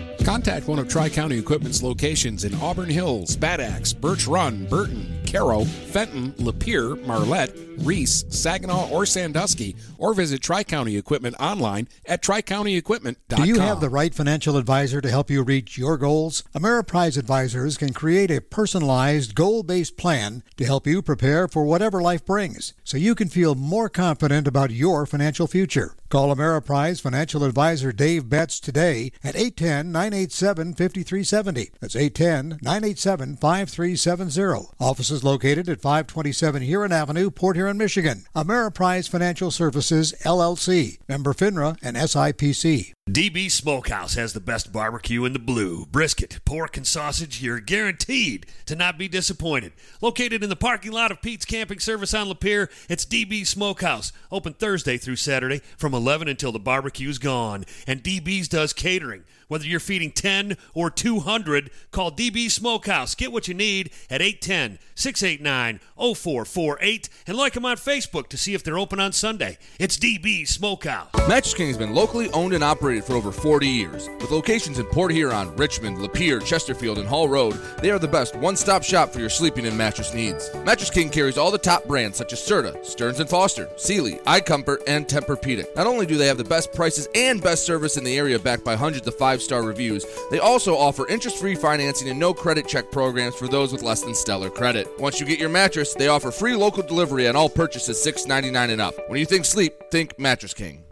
[0.23, 5.19] Contact one of Tri County Equipment's locations in Auburn Hills, Bad Axe, Birch Run, Burton,
[5.25, 12.21] Caro, Fenton, Lapeer, Marlette, Reese, Saginaw, or Sandusky, or visit Tri County Equipment online at
[12.21, 13.43] tricountyequipment.com.
[13.43, 16.43] Do you have the right financial advisor to help you reach your goals?
[16.53, 21.99] Ameriprise Advisors can create a personalized, goal based plan to help you prepare for whatever
[22.01, 25.95] life brings so you can feel more confident about your financial future.
[26.11, 31.69] Call Ameriprise Financial Advisor Dave Betts today at 810 987 5370.
[31.79, 34.71] That's 810 987 5370.
[34.77, 38.25] Offices located at 527 Huron Avenue, Port Huron, Michigan.
[38.35, 40.97] Ameriprise Financial Services, LLC.
[41.07, 42.91] Member FINRA and SIPC.
[43.09, 45.85] DB Smokehouse has the best barbecue in the blue.
[45.87, 49.73] Brisket, pork, and sausage, you're guaranteed to not be disappointed.
[50.01, 54.13] Located in the parking lot of Pete's Camping Service on Lapeer, it's DB Smokehouse.
[54.31, 57.63] Open Thursday through Saturday from 11 until the barbecue's gone.
[57.85, 59.23] And DB's does catering.
[59.51, 63.15] Whether you're feeding 10 or 200, call DB Smokehouse.
[63.15, 68.53] Get what you need at 810 689 0448 and like them on Facebook to see
[68.53, 69.57] if they're open on Sunday.
[69.77, 71.09] It's DB Smokehouse.
[71.27, 74.07] Mattress King has been locally owned and operated for over 40 years.
[74.21, 78.37] With locations in Port Huron, Richmond, Lapeer, Chesterfield, and Hall Road, they are the best
[78.37, 80.49] one-stop shop for your sleeping and mattress needs.
[80.63, 84.83] Mattress King carries all the top brands such as Serta, Stearns & Foster, Sealy, iComfort,
[84.87, 85.75] and Tempur-Pedic.
[85.75, 88.63] Not only do they have the best prices and best service in the area backed
[88.63, 93.35] by hundreds of five-star reviews, they also offer interest-free financing and no credit check programs
[93.35, 94.87] for those with less than stellar credit.
[94.99, 98.81] Once you get your mattress, they offer free local delivery on all purchases $6.99 and
[98.81, 98.93] up.
[99.09, 100.83] When you think sleep, think Mattress King.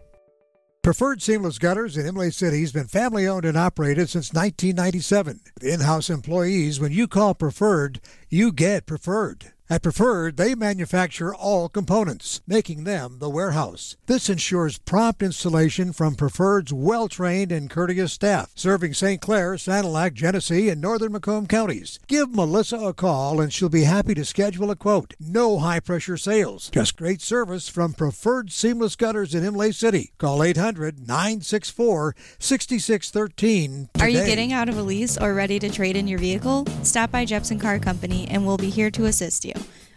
[0.82, 5.40] Preferred Seamless Gutters in Imlay City has been family owned and operated since 1997.
[5.54, 9.52] With in house employees, when you call Preferred, you get Preferred.
[9.72, 13.96] At Preferred, they manufacture all components, making them the warehouse.
[14.06, 19.22] This ensures prompt installation from Preferred's well trained and courteous staff, serving St.
[19.22, 22.00] Clair, Sanilac, Genesee, and northern Macomb counties.
[22.08, 25.14] Give Melissa a call and she'll be happy to schedule a quote.
[25.20, 30.10] No high pressure sales, just great service from Preferred Seamless Gutters in Imlay City.
[30.18, 33.90] Call 800 964 6613.
[34.00, 36.66] Are you getting out of a lease or ready to trade in your vehicle?
[36.82, 39.59] Stop by Jepson Car Company and we'll be here to assist you.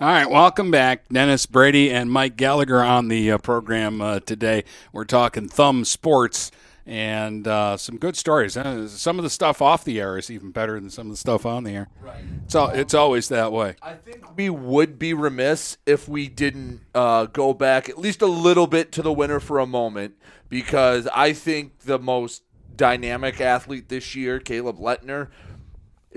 [0.00, 1.08] All right, welcome back.
[1.08, 4.62] Dennis Brady and Mike Gallagher on the uh, program uh, today.
[4.92, 6.52] We're talking thumb sports
[6.86, 8.56] and uh, some good stories.
[8.56, 11.16] Uh, some of the stuff off the air is even better than some of the
[11.16, 11.88] stuff on the air.
[12.00, 12.22] Right.
[12.44, 13.74] It's, all, it's always that way.
[13.82, 18.26] I think we would be remiss if we didn't uh, go back at least a
[18.26, 20.14] little bit to the winner for a moment
[20.48, 22.44] because I think the most
[22.76, 25.26] dynamic athlete this year, Caleb Lettner,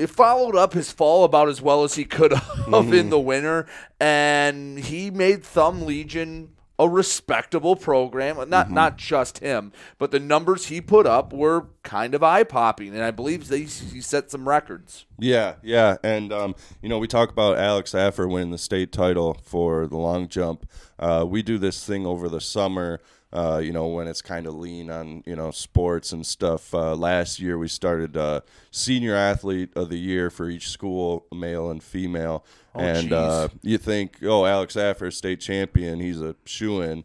[0.02, 2.94] it followed up his fall about as well as he could have mm-hmm.
[2.94, 3.68] in the winter,
[4.00, 8.38] and he made Thumb Legion a respectable program.
[8.50, 8.74] Not mm-hmm.
[8.74, 13.04] not just him, but the numbers he put up were kind of eye popping, and
[13.04, 15.06] I believe he, he set some records.
[15.20, 19.38] Yeah, yeah, and um, you know we talk about Alex Affer winning the state title
[19.44, 20.68] for the long jump.
[20.98, 23.00] Uh, we do this thing over the summer
[23.34, 26.74] uh, you know, when it's kind of lean on, you know, sports and stuff.
[26.74, 28.42] Uh, last year we started uh,
[28.72, 32.46] senior athlete of the year for each school, male and female.
[32.76, 37.04] Oh, and uh, you think, oh, Alex Affer, state champion, he's a shoe in.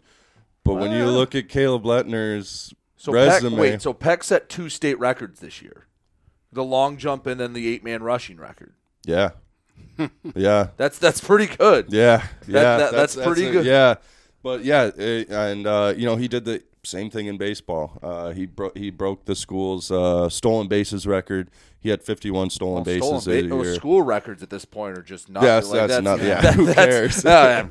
[0.65, 3.51] But when you look at Caleb Lettner's so resume.
[3.51, 5.87] Peck, wait, so Peck set two state records this year
[6.57, 8.73] the long jump and then the eight man rushing record.
[9.05, 9.31] Yeah.
[10.35, 10.69] yeah.
[10.77, 11.93] That's that's pretty good.
[11.93, 12.17] Yeah.
[12.17, 12.63] That, yeah.
[12.63, 13.67] That, that's, that's, pretty that's good.
[13.67, 13.95] Yeah.
[14.47, 17.99] But yeah, it, and uh, you know he did the same thing in baseball.
[18.01, 21.51] Uh, he broke he broke the school's uh, stolen bases record.
[21.87, 23.75] He had 51 stolen well, bases stolen ba- year.
[23.77, 25.45] School records at this point are just not.
[25.45, 26.21] Yes, like, that's, that's not.
[26.27, 27.25] Yeah, that, who cares?
[27.25, 27.69] yeah,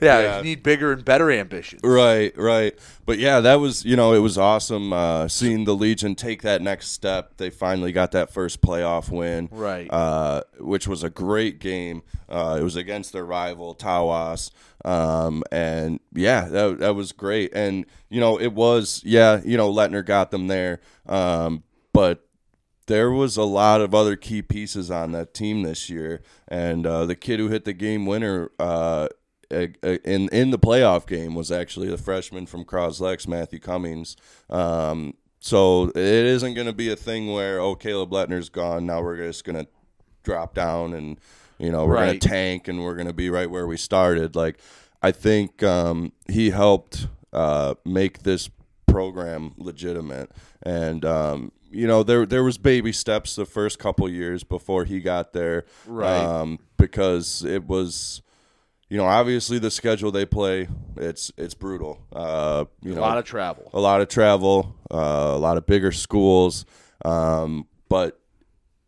[0.00, 1.80] yeah, you need bigger and better ambitions.
[1.82, 2.78] Right, right.
[3.04, 6.62] But yeah, that was you know it was awesome uh, seeing the Legion take that
[6.62, 7.36] next step.
[7.36, 9.90] They finally got that first playoff win, right?
[9.90, 12.04] Uh, which was a great game.
[12.28, 14.52] Uh, it was against their rival Tawas.
[14.84, 17.52] Um, and yeah, that, that was great.
[17.52, 20.80] And, you know, it was, yeah, you know, Letner got them there.
[21.06, 22.27] Um, but
[22.88, 26.20] there was a lot of other key pieces on that team this year.
[26.48, 29.08] And uh, the kid who hit the game winner uh,
[29.50, 34.16] in in the playoff game was actually the freshman from Croslex, Matthew Cummings.
[34.50, 39.00] Um, so it isn't going to be a thing where oh Caleb Letner's gone now
[39.00, 39.70] we're just going to
[40.24, 41.18] drop down and
[41.58, 42.06] you know, we're right.
[42.06, 44.36] going to tank and we're going to be right where we started.
[44.36, 44.58] Like,
[45.02, 48.48] I think um, he helped uh, make this
[48.86, 50.30] program legitimate.
[50.62, 55.00] And, um, you know, there there was baby steps the first couple years before he
[55.00, 56.22] got there, right?
[56.22, 58.22] Um, because it was,
[58.88, 62.00] you know, obviously the schedule they play, it's it's brutal.
[62.12, 65.66] Uh, you a know, lot of travel, a lot of travel, uh, a lot of
[65.66, 66.64] bigger schools,
[67.04, 68.20] um, but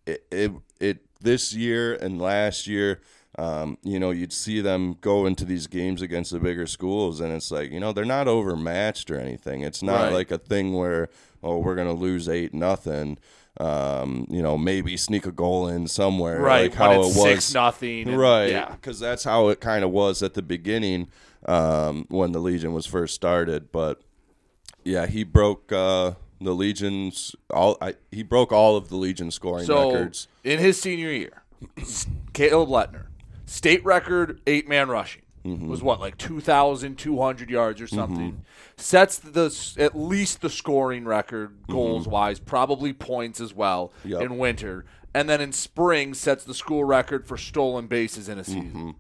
[0.07, 3.01] it, it it this year and last year,
[3.39, 7.33] um, you know, you'd see them go into these games against the bigger schools, and
[7.33, 9.63] it's like, you know, they're not overmatched or anything.
[9.63, 10.13] It's not right.
[10.13, 11.09] like a thing where,
[11.43, 13.19] oh, we're gonna lose eight nothing.
[13.59, 16.71] Um, you know, maybe sneak a goal in somewhere, right?
[16.71, 18.51] Like how it was six nothing, right?
[18.51, 21.09] Yeah, because that's how it kind of was at the beginning
[21.47, 23.73] um, when the Legion was first started.
[23.73, 24.01] But
[24.85, 25.73] yeah, he broke.
[25.73, 30.59] Uh, the Legion's all I, he broke all of the Legion scoring so, records in
[30.59, 31.43] his senior year.
[32.33, 33.07] Caleb Lettner,
[33.45, 35.69] State record eight man rushing Mm-hmm.
[35.69, 38.45] was what like two thousand two hundred yards or something.
[38.77, 44.09] Sets the at least the scoring record goals wise, probably points as well Mm-hmm.
[44.11, 44.21] Yep.
[44.23, 44.85] in winter,
[45.15, 48.69] and then in spring sets the school record for stolen bases in a season.
[48.71, 48.91] Mm-hmm.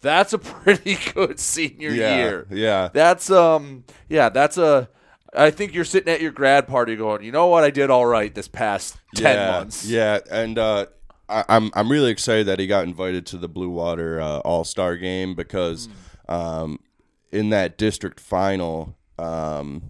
[0.00, 2.46] That's a pretty good senior Yeah, year.
[2.50, 2.88] yeah.
[2.92, 4.88] That's um yeah, that's a
[5.36, 8.06] I think you're sitting at your grad party going, you know what, I did all
[8.06, 9.84] right this past ten yeah, months.
[9.84, 10.86] Yeah, and uh,
[11.34, 14.64] I, I'm I'm really excited that he got invited to the Blue Water uh, All
[14.64, 15.88] Star game because
[16.28, 16.78] um,
[17.32, 19.82] in that district final, um,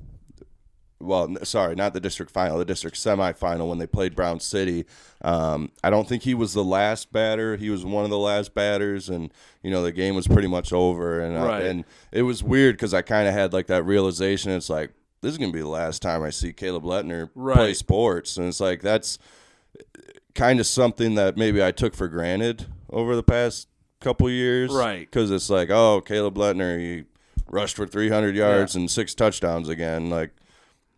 [1.01, 4.87] well, n- sorry, not the district final, the district semifinal when they played Brown City.
[5.23, 7.57] Um, I don't think he was the last batter.
[7.57, 9.33] He was one of the last batters, and
[9.63, 11.21] you know the game was pretty much over.
[11.21, 14.51] And I- and it was weird because I kind of had like that realization.
[14.53, 18.37] It's like this is gonna be the last time I see Caleb Letner play sports,
[18.39, 19.19] and it's like that's
[20.35, 23.69] kind of something that maybe I took for granted over the past
[24.01, 24.73] couple years.
[24.73, 25.01] Right.
[25.01, 27.05] Because it's like, oh, Caleb Letner, he
[27.49, 30.11] rushed for 300 yards and six touchdowns again.
[30.11, 30.31] Like,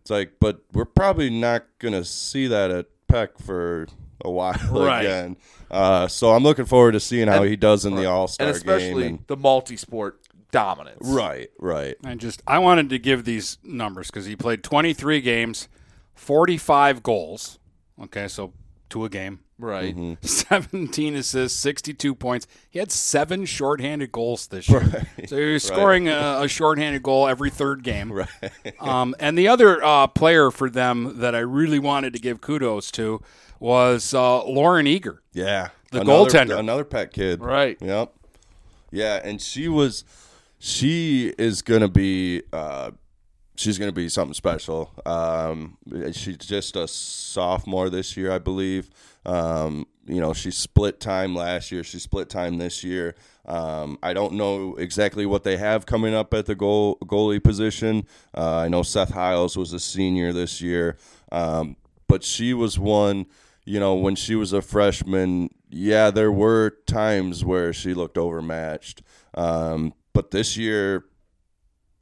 [0.01, 3.87] it's like, but we're probably not going to see that at Peck for
[4.25, 5.01] a while Right.
[5.05, 5.37] again.
[5.69, 8.05] Uh, so I'm looking forward to seeing how And- he does in the.
[8.05, 8.55] All Star game.
[8.55, 10.19] especially And, the multi-sport
[10.51, 11.05] dominance.
[11.07, 11.95] right, right.
[12.03, 15.67] And just I wanted to give these numbers because he played 23 games,
[16.15, 17.59] 45 goals.
[18.01, 18.53] Okay, so
[18.89, 19.39] two a game.
[19.59, 19.95] Right.
[19.95, 20.13] Mm-hmm.
[20.25, 22.45] 17 assists, 62 points.
[22.69, 25.07] He had seven shorthanded goals this year.
[25.25, 28.11] So he was scoring a, a shorthanded goal every third game.
[28.13, 28.27] Right.
[28.79, 32.91] Um, and the other uh, player for them that I really wanted to give kudos
[32.91, 33.21] to
[33.59, 35.23] was uh, Lauren Eager.
[35.33, 36.59] Yeah, The Another- goaltender.
[36.59, 37.41] another Peck kid.
[37.41, 37.77] Right.
[37.81, 38.13] Yep.
[38.91, 40.03] Yeah, and she was,
[40.59, 42.91] she is gonna be, uh,
[43.57, 44.91] she's gonna be something special.
[45.05, 45.77] Um,
[46.13, 48.89] she's just a sophomore this year, I believe.
[49.25, 51.83] Um, you know, she split time last year.
[51.83, 53.15] She split time this year.
[53.45, 58.07] Um, I don't know exactly what they have coming up at the goal goalie position.
[58.35, 60.97] Uh, I know Seth Hiles was a senior this year,
[61.31, 61.75] um,
[62.07, 63.25] but she was one.
[63.65, 69.01] You know, when she was a freshman, yeah, there were times where she looked overmatched.
[69.33, 71.03] Um, but this year,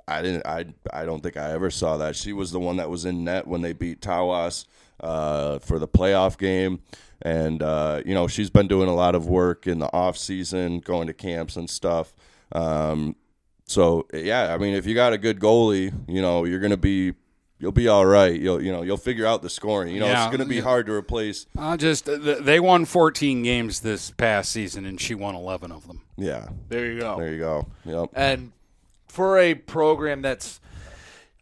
[0.07, 0.45] I didn't.
[0.45, 2.15] I I don't think I ever saw that.
[2.15, 4.65] She was the one that was in net when they beat Tawas
[4.99, 6.81] uh, for the playoff game,
[7.21, 10.79] and uh, you know she's been doing a lot of work in the off season,
[10.79, 12.13] going to camps and stuff.
[12.51, 13.15] Um,
[13.65, 17.13] so yeah, I mean, if you got a good goalie, you know you're gonna be.
[17.57, 18.37] You'll be all right.
[18.37, 19.93] You'll you know you'll figure out the scoring.
[19.93, 20.25] You know Yeah.
[20.27, 21.45] it's going to be hard to replace.
[21.57, 26.01] Uh, just they won 14 games this past season, and she won 11 of them.
[26.17, 27.17] Yeah, There you go.
[27.17, 27.67] there you go.
[27.85, 28.09] Yep.
[28.13, 28.51] And
[29.15, 30.59] for a program that's,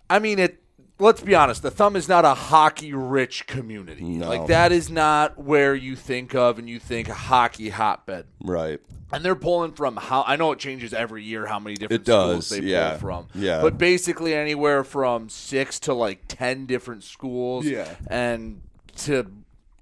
[0.09, 0.59] I mean, it.
[0.99, 1.63] Let's be honest.
[1.63, 4.03] The Thumb is not a hockey-rich community.
[4.03, 4.29] No.
[4.29, 8.27] Like that is not where you think of and you think hockey hotbed.
[8.41, 8.79] Right.
[9.11, 12.05] And they're pulling from how I know it changes every year how many different It
[12.05, 12.91] does, schools they yeah.
[12.91, 13.27] pull from.
[13.33, 13.61] Yeah.
[13.61, 17.65] But basically anywhere from six to like ten different schools.
[17.65, 17.89] Yeah.
[18.07, 18.61] And
[18.97, 19.25] to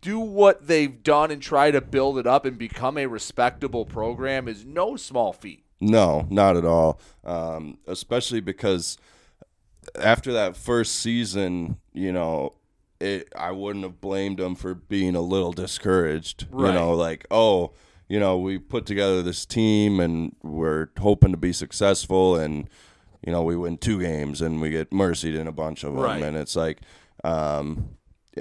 [0.01, 4.47] do what they've done and try to build it up and become a respectable program
[4.47, 5.65] is no small feat.
[5.81, 6.99] No, not at all.
[7.25, 8.97] Um, especially because
[9.99, 12.53] after that first season, you know,
[12.99, 16.45] it I wouldn't have blamed them for being a little discouraged.
[16.51, 17.73] You know, like, oh,
[18.07, 22.69] you know, we put together this team and we're hoping to be successful and
[23.25, 26.03] you know, we win two games and we get mercied in a bunch of them
[26.03, 26.23] Right.
[26.23, 26.81] and it's like
[27.23, 27.89] um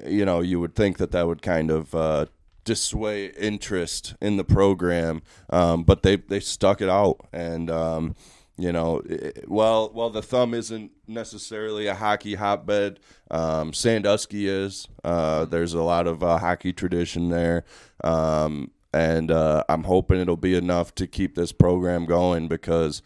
[0.06, 2.26] you know, you would think that that would kind of uh
[2.64, 8.14] dissuade interest in the program, um, but they they stuck it out, and um,
[8.60, 13.00] you know, it, well, well, the thumb isn't necessarily a hockey hotbed.
[13.30, 14.86] Um, Sandusky is.
[15.02, 17.64] Uh, there's a lot of uh, hockey tradition there,
[18.04, 23.02] um, and uh, I'm hoping it'll be enough to keep this program going because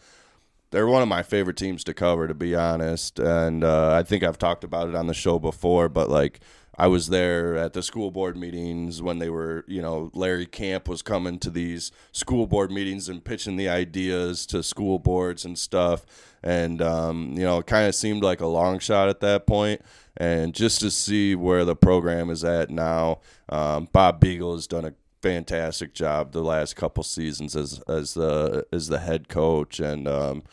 [0.71, 3.17] they're one of my favorite teams to cover, to be honest.
[3.17, 6.41] And uh, I think I've talked about it on the show before, but like
[6.77, 10.87] I was there at the school board meetings when they were, you know, Larry Camp
[10.89, 15.57] was coming to these school board meetings and pitching the ideas to school boards and
[15.57, 16.05] stuff.
[16.43, 19.81] And, um, you know, it kind of seemed like a long shot at that point.
[20.17, 23.19] And just to see where the program is at now,
[23.49, 28.63] um, Bob Beagle has done a fantastic job the last couple seasons as as the
[28.71, 30.43] as the head coach, and um,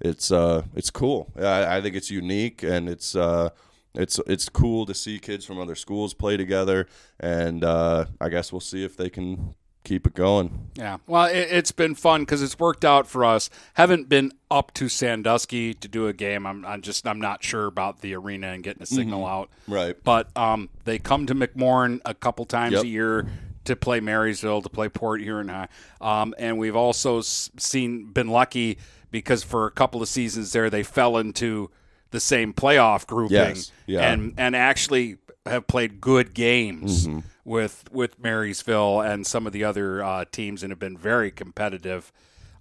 [0.00, 1.30] it's uh it's cool.
[1.38, 3.50] I, I think it's unique, and it's uh
[3.96, 6.86] it's it's cool to see kids from other schools play together,
[7.18, 10.68] and uh, I guess we'll see if they can keep it going.
[10.74, 13.48] Yeah, well, it, it's been fun because it's worked out for us.
[13.74, 16.44] Haven't been up to Sandusky to do a game.
[16.46, 19.30] I'm, I'm just I'm not sure about the arena and getting a signal Mhm.
[19.30, 19.50] out.
[19.68, 19.96] Right.
[20.02, 22.82] But um, they come to McMorran a couple times Yep.
[22.84, 23.26] a year.
[23.64, 25.66] to play Marysville, to play Port Huron High,
[26.00, 28.78] um, and we've also seen been lucky
[29.10, 31.68] because for a couple of seasons there they fell into
[32.16, 34.10] the same playoff grouping Yes, yeah.
[34.10, 37.22] and and actually have played good games Mhm.
[37.44, 42.10] with with Marysville and some of the other uh, teams and have been very competitive.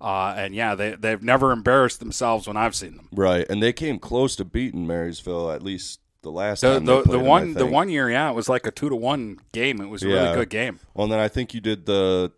[0.01, 3.08] Uh, and yeah, they they've never embarrassed themselves when I've seen them.
[3.14, 6.86] Right, and they came close to beating Marysville at least the last The time.
[6.86, 8.95] the, the played them, one the one year, yeah, it was like a two to
[8.95, 9.80] one game.
[9.80, 10.80] It was a really good game.
[10.93, 12.32] Well, and then I think you did the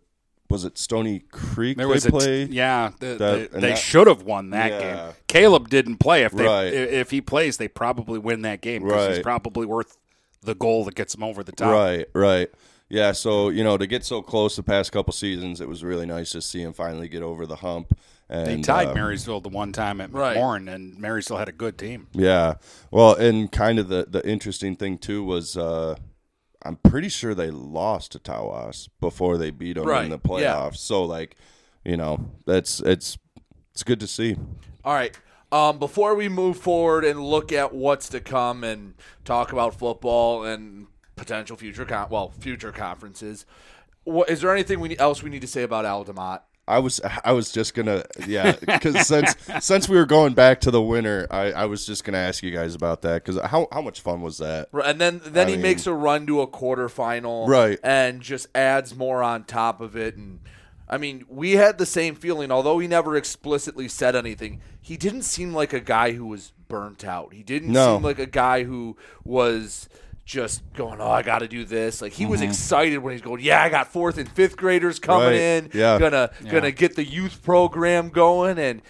[0.50, 2.50] was it Stony Creek There they was a t- played?
[2.52, 4.80] yeah, the, That- they, they that- should have won that Yeah.
[5.06, 5.14] game.
[5.26, 6.22] Caleb didn't play.
[6.24, 6.72] If they Right.
[6.72, 9.96] if he plays, they probably win that game because he's probably worth
[10.42, 11.72] the goal that gets him over the top.
[11.72, 12.50] Right, right.
[12.88, 16.06] Yeah, so you know to get so close the past couple seasons, it was really
[16.06, 17.98] nice to see him finally get over the hump.
[18.30, 20.36] And They tied uh, Marysville the one time at Right.
[20.36, 22.08] Morin, and Marysville had a good team.
[22.12, 22.54] Yeah.
[22.90, 25.96] Well, and kind of the the interesting thing too was uh
[26.64, 30.28] I'm pretty sure they lost to Tawas before they beat them Right, in the yeah.
[30.28, 30.76] playoffs.
[30.78, 31.36] So like,
[31.84, 33.16] you know, that's it's
[33.72, 34.36] it's good to see.
[34.84, 35.16] All right.
[35.50, 38.94] Um, before we move forward and look at what's to come and
[39.24, 43.46] talk about football and potential future con- well future conferences,
[44.04, 46.42] what, is there anything we else we need to say about Altamont?
[46.68, 50.70] I was I was just gonna yeah because since since we were going back to
[50.70, 53.80] the winter, I, I was just gonna ask you guys about that because how how
[53.80, 54.68] much fun was that?
[54.70, 57.78] Right, And then then I he mean- makes a run to a quarterfinal, Right.
[57.82, 60.16] and just adds more on top of it.
[60.16, 60.40] And
[60.88, 64.60] I mean, we had the same feeling, although he never explicitly said anything.
[64.80, 67.34] He didn't seem like a guy who was burnt out.
[67.34, 67.96] He didn't No.
[67.96, 69.88] seem like a guy who was
[70.28, 72.44] just going, "Oh, I got to do this." Like he was Mhm.
[72.50, 75.34] excited when he's going, "Yeah, I got fourth and fifth graders coming Right.
[75.34, 75.70] in.
[75.72, 75.98] Yeah.
[75.98, 76.50] gonna Yeah.
[76.52, 78.82] gonna get the youth program going." And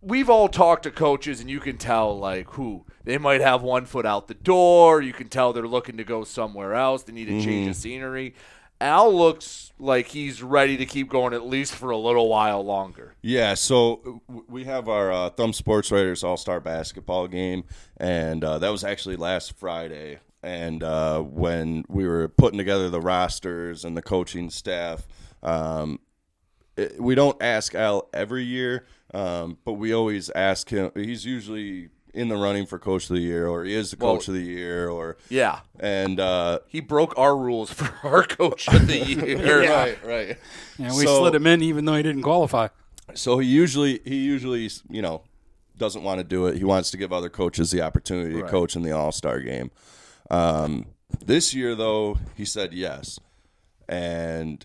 [0.00, 3.84] we've all talked to coaches and you can tell like who they might have one
[3.86, 7.24] foot out the door you can tell they're looking to go somewhere else they need
[7.24, 7.68] to change Mhm.
[7.68, 8.34] the scenery
[8.82, 13.14] al looks like he's ready to keep going at least for a little while longer
[13.22, 17.64] Yeah, so we have our uh, Thumb Sports Writers All Star Basketball game,
[17.96, 20.18] and uh, that was actually last Friday.
[20.44, 25.06] And uh, when we were putting together the rosters and the coaching staff,
[25.42, 26.00] um,
[26.76, 28.84] it, we don't ask Al every year,
[29.14, 30.90] um, but we always ask him.
[30.94, 34.16] He's usually in the running for Coach of the Year, or he is the Well,
[34.16, 35.60] Coach of the Year, or yeah.
[35.80, 40.38] And uh, he broke our rules for our coach of the year right, right.
[40.78, 42.68] Yeah, we So- slid him in even though he didn't qualify.
[43.14, 45.22] So he usually he usually you know
[45.78, 46.56] doesn't want to do it.
[46.58, 49.70] He wants to give other coaches the opportunity to coach in the All Star game.
[50.30, 50.86] Um,
[51.24, 53.18] this year though, he said yes,
[53.88, 54.64] and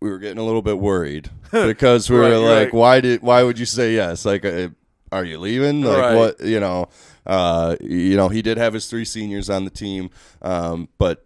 [0.00, 2.74] we were getting a little bit worried because we were Right, like, right.
[2.74, 4.24] why did why would you say yes?
[4.24, 4.68] Like, uh,
[5.12, 5.82] are you leaving?
[5.82, 6.14] Like Right.
[6.14, 6.88] what you know?
[7.26, 10.10] Uh, you know, he did have his three seniors on the team,
[10.42, 11.24] um, but.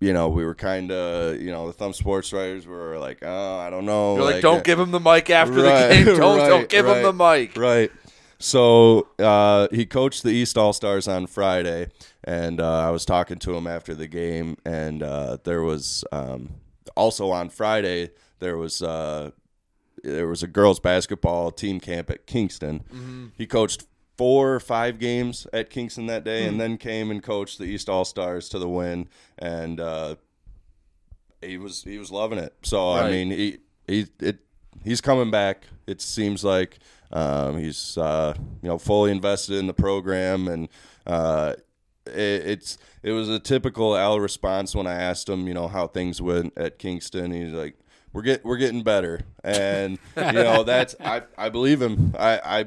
[0.00, 3.56] You know, we were kind of, you know, the Thumb Sports writers were like, oh,
[3.58, 4.16] I don't know.
[4.16, 6.04] You're like, "Don't uh, give him the mic after the game.
[6.18, 7.90] Don't- don't give him the mic." Right.
[8.38, 11.86] So uh, he coached the East All Stars on Friday,
[12.24, 16.50] and uh, I was talking to him after the game, and uh, there was um,
[16.96, 18.10] also on Friday
[18.40, 19.30] there was uh,
[20.02, 22.82] there was a girls basketball team camp at Kingston.
[22.92, 23.30] Mhm.
[23.38, 23.84] He coached
[24.16, 26.48] four or five games at Kingston that day, Hmm.
[26.50, 29.08] and then came and coached the East All Stars to the win,
[29.38, 30.16] and uh,
[31.42, 32.54] he was he was loving it.
[32.62, 34.38] So I mean, he he it
[34.84, 35.64] he's coming back.
[35.86, 36.78] It seems like
[37.12, 40.68] um, he's uh, you know fully invested in the program, and
[41.06, 41.54] uh,
[42.06, 46.20] it's it was a typical Al response when I asked him, you know, how things
[46.20, 47.32] went at Kingston.
[47.32, 47.76] He's like,
[48.12, 52.14] "We're get we're getting better," and you know that's I I believe him.
[52.18, 52.66] I I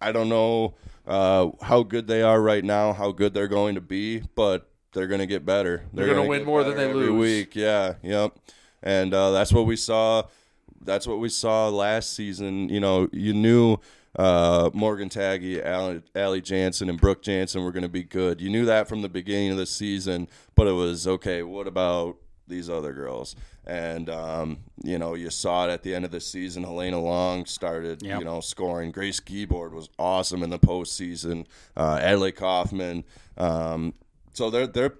[0.00, 0.74] I don't know
[1.06, 5.06] uh, how good they are right now, how good they're going to be, but they're
[5.06, 5.84] going to get better.
[5.92, 7.20] They're gonna win more than they every lose.
[7.20, 7.56] week.
[7.56, 8.36] Yeah, yep.
[8.82, 10.24] And uh, that's what we saw.
[10.82, 12.68] That's what we saw last season.
[12.68, 13.78] You know, you knew
[14.18, 18.40] uh, Morgan Taggy, Allie, Allie Jansen, and Brooke Jansen were going to be good.
[18.40, 21.42] You knew that from the beginning of the season, but it was okay.
[21.42, 22.16] What about
[22.48, 23.34] these other girls?
[23.66, 26.62] And um, you know, you saw it at the end of the season.
[26.62, 28.18] Helena Long started, Yep.
[28.20, 28.92] you know, scoring.
[28.92, 31.46] Grace Keyboard was awesome in the postseason.
[31.76, 33.02] Uh, Adelaide Kaufman.
[33.36, 33.92] Um,
[34.34, 34.94] so they're they're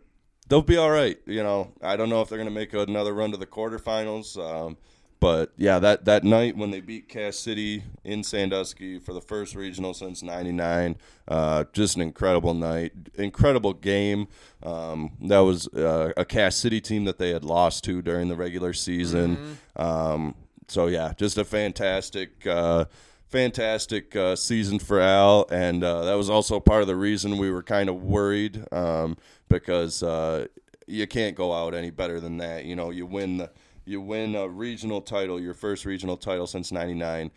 [0.48, 1.16] they'll be all right.
[1.26, 4.36] You know, I don't know if they're going to make another run to the quarterfinals.
[4.36, 4.76] Um,
[5.18, 9.54] but yeah, that, that night when they beat Cass City in Sandusky for the first
[9.54, 10.96] regional since '99,
[11.28, 14.28] uh, just an incredible night, incredible game.
[14.62, 18.36] Um, that was uh, a Cass City team that they had lost to during the
[18.36, 19.58] regular season.
[19.76, 20.34] Um,
[20.68, 22.86] so yeah, just a fantastic, uh,
[23.28, 27.50] fantastic uh, season for Al, and uh, that was also part of the reason we
[27.50, 29.16] were kind of worried um,
[29.48, 30.46] because uh,
[30.86, 32.64] you can't go out any better than that.
[32.64, 33.50] You know, you win the
[33.86, 37.30] you win a regional title, your first regional title since '99,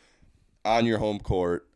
[0.66, 1.68] on your home court,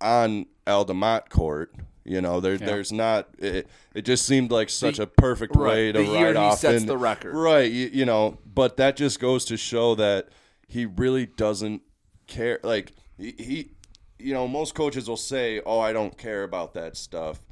[0.00, 1.72] on Aldemont court.
[2.04, 2.66] You know, there, Yeah.
[2.66, 3.28] there's not.
[3.38, 6.36] It, it just seemed like such The- a perfect right, way to the year he
[6.36, 6.58] off.
[6.58, 7.34] sets and- the record.
[7.34, 7.70] right?
[7.70, 10.28] You, you know, but that just goes to show that
[10.66, 11.82] he really doesn't
[12.26, 12.58] care.
[12.62, 13.70] Like he, he,
[14.18, 17.42] you know, most coaches will say, "Oh, I don't care about that stuff."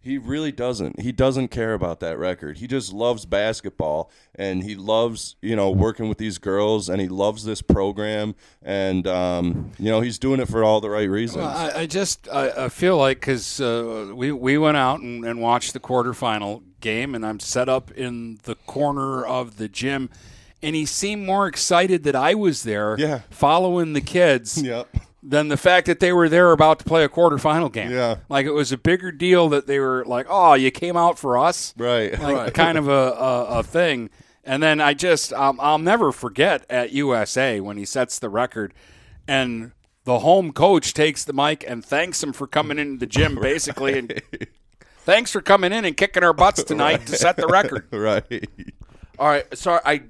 [0.00, 1.00] He really doesn't.
[1.00, 2.58] He doesn't care about that record.
[2.58, 7.08] He just loves basketball and he loves, you know, working with these girls and he
[7.08, 11.38] loves this program and um, you know, he's doing it for all the right reasons.
[11.44, 15.24] Well, I, I just I, I feel like because uh, we we went out and,
[15.24, 20.10] and watched the quarterfinal game, and I'm set up in the corner of the gym,
[20.62, 23.22] and he seemed more excited that I was there, Yeah.
[23.30, 24.88] following the kids, Yep.
[25.30, 27.90] Than the fact that they were there about to play a quarterfinal game.
[27.90, 28.16] Yeah.
[28.30, 31.36] like it was a bigger deal that they were like, "Oh, you came out for
[31.36, 32.12] us," Right.
[32.18, 32.54] Like Right.
[32.54, 34.08] kind of a, a, a thing.
[34.44, 38.72] And then I just um, I'll never forget at USA when he sets the record,
[39.26, 39.72] and
[40.04, 43.98] the home coach takes the mic and thanks him for coming into the gym, basically,
[43.98, 44.22] and
[45.04, 47.86] thanks for coming in and kicking our butts tonight to set the record.
[47.92, 48.48] right.
[49.18, 49.80] All right, sorry.
[49.84, 50.02] I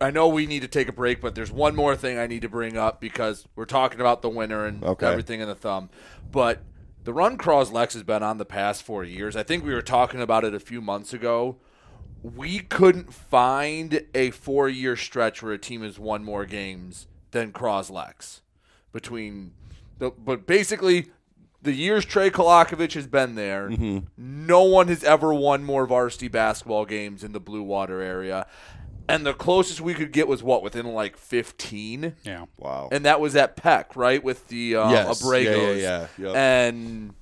[0.00, 2.42] I know we need to take a break, but there's one more thing I need
[2.42, 5.06] to bring up because we're talking about the winner and Okay.
[5.06, 5.90] everything in the thumb.
[6.30, 6.60] But
[7.04, 9.36] the run Croslex has been on the past four years.
[9.36, 11.56] I think we were talking about it a few months ago.
[12.22, 17.52] We couldn't find a four year stretch where a team has won more games than
[17.52, 18.40] Croslex.
[18.92, 19.52] Between
[19.98, 21.10] the but basically
[21.62, 23.98] the years Trey Kolakovic has been there, mm-hmm.
[24.16, 28.46] no one has ever won more varsity basketball games in the Blue Water area.
[29.08, 32.16] And the closest we could get was what within like 15.
[32.24, 32.46] Yeah.
[32.56, 32.88] Wow.
[32.90, 35.22] And that was at Peck, right, with the uh, Yes.
[35.22, 35.80] Abregos.
[35.80, 36.26] Yeah, yeah, yeah.
[36.26, 36.36] Yep.
[36.36, 37.14] And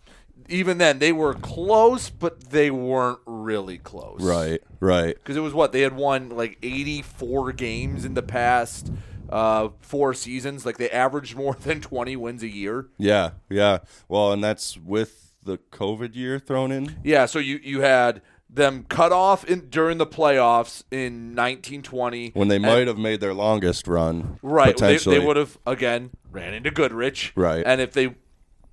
[0.48, 4.22] even then, they were close, but they weren't really close.
[4.22, 4.62] Right.
[4.80, 5.14] Right.
[5.14, 8.90] Because it was what they had won like 84 games in the past
[9.30, 10.64] uh, four seasons.
[10.64, 12.86] Like they averaged more than 20 wins a year.
[12.98, 13.30] Yeah.
[13.50, 13.78] Yeah.
[14.08, 16.96] Well, and that's with the COVID year thrown in.
[17.04, 18.22] Yeah, so you you had
[18.54, 23.20] them cut off in during the playoffs in 1920 When they and- might have made
[23.20, 24.38] their longest run.
[24.42, 24.76] right.
[24.76, 27.32] They, they would have again ran into Goodrich.
[27.34, 27.62] Right.
[27.66, 28.14] And if they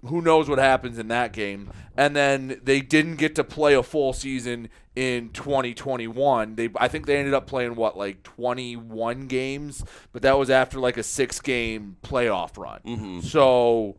[0.06, 1.70] who knows what happens in that game.
[1.96, 6.56] And then they didn't get to play a full season in 2021.
[6.56, 10.80] They I think they ended up playing what like 21 games, but that was after
[10.80, 12.80] like a 6 game playoff run.
[12.86, 13.20] Mm-hmm.
[13.22, 13.98] So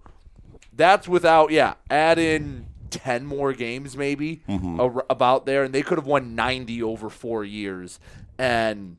[0.72, 4.78] that's without yeah, add in 10 more games maybe Mhm.
[4.78, 7.99] ar- about there and they could have won 90 over 4 years
[8.38, 8.97] and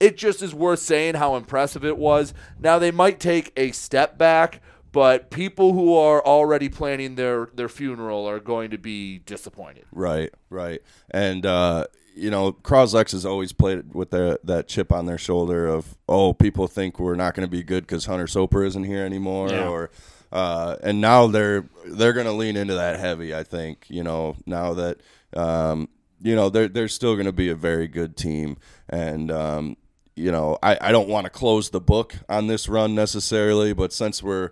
[0.00, 2.34] it just is worth saying how impressive it was.
[2.58, 7.68] Now they might take a step back, but people who are already planning their their
[7.68, 9.84] funeral are going to be disappointed.
[9.92, 10.82] Right, right.
[11.10, 15.66] And uh, you know, Croslex has always played with their, that chip on their shoulder
[15.66, 19.02] of, oh, people think we're not going to be good because Hunter Soper isn't here
[19.06, 19.66] anymore, Yeah.
[19.68, 19.90] or
[20.32, 23.34] uh, and now they're they're going to lean into that heavy.
[23.34, 25.00] I think you know now that
[25.34, 25.88] um,
[26.20, 28.56] you know they're they're still going to be a very good team,
[28.88, 29.76] and um,
[30.16, 33.92] you know I, I don't want to close the book on this run necessarily, but
[33.92, 34.50] since we're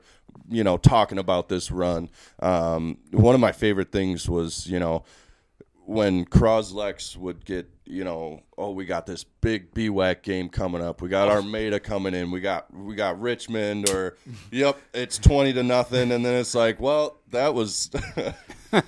[0.49, 2.11] you know talking about this run,
[2.41, 5.05] um, one of my favorite things was you know
[5.87, 11.03] when Croslex would get, you know, oh, we got this big BWAC game coming up.
[11.03, 12.31] We got Armada coming in.
[12.31, 14.17] We got we got Richmond or
[14.51, 17.91] yep, it's 20 to nothing and then it's like, well, that was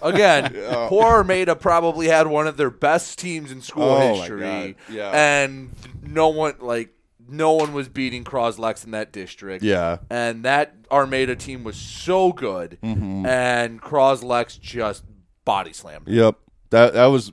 [0.03, 0.86] Again, Yeah.
[0.88, 4.76] poor Armada probably had one of their best teams in school Oh, history.
[4.90, 5.11] Yeah.
[5.11, 5.70] and
[6.03, 6.90] no one like
[7.28, 9.64] no one was beating Croslex in that district.
[9.64, 9.98] Yeah.
[10.11, 13.26] and that Armada team was so good, Mhm.
[13.26, 15.05] and Croslex just
[15.44, 16.07] body slammed.
[16.09, 16.36] Yep.
[16.70, 17.32] That that was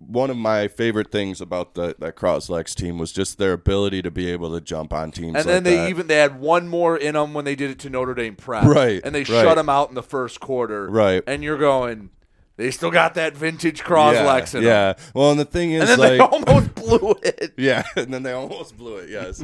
[0.00, 4.10] one of my favorite things about the that Croslex team was just their ability to
[4.10, 5.88] be able to jump on teams And then like they that.
[5.90, 8.64] even they had one more in them when they did it to Notre Dame Prep,
[8.64, 9.26] Right, And they right.
[9.26, 11.22] shut them out in the first quarter, Right.
[11.26, 12.10] And you're going,
[12.56, 14.92] they still got that vintage Croslex yeah, in yeah.
[14.94, 15.04] them.
[15.14, 16.18] Well, and the thing is, and then like, they
[16.54, 17.52] almost blew it.
[17.58, 19.10] Yeah, and then they almost blew it.
[19.10, 19.42] Yes,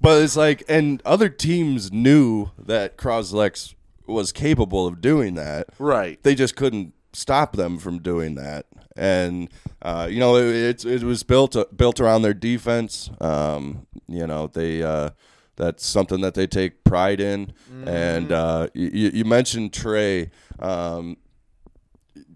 [0.00, 3.74] but it's like, and other teams knew that Croslex
[4.06, 5.68] was capable of doing that.
[5.78, 6.22] Right.
[6.22, 8.66] They just couldn't stop them from doing that,
[8.96, 9.48] and
[9.82, 13.10] uh, you know, it, it it was built built around their defense.
[13.20, 14.82] Um, you know, they.
[14.82, 15.10] Uh,
[15.56, 17.52] that's something that they take pride in,
[17.86, 20.30] and uh, you, you mentioned Trey.
[20.58, 21.18] Um,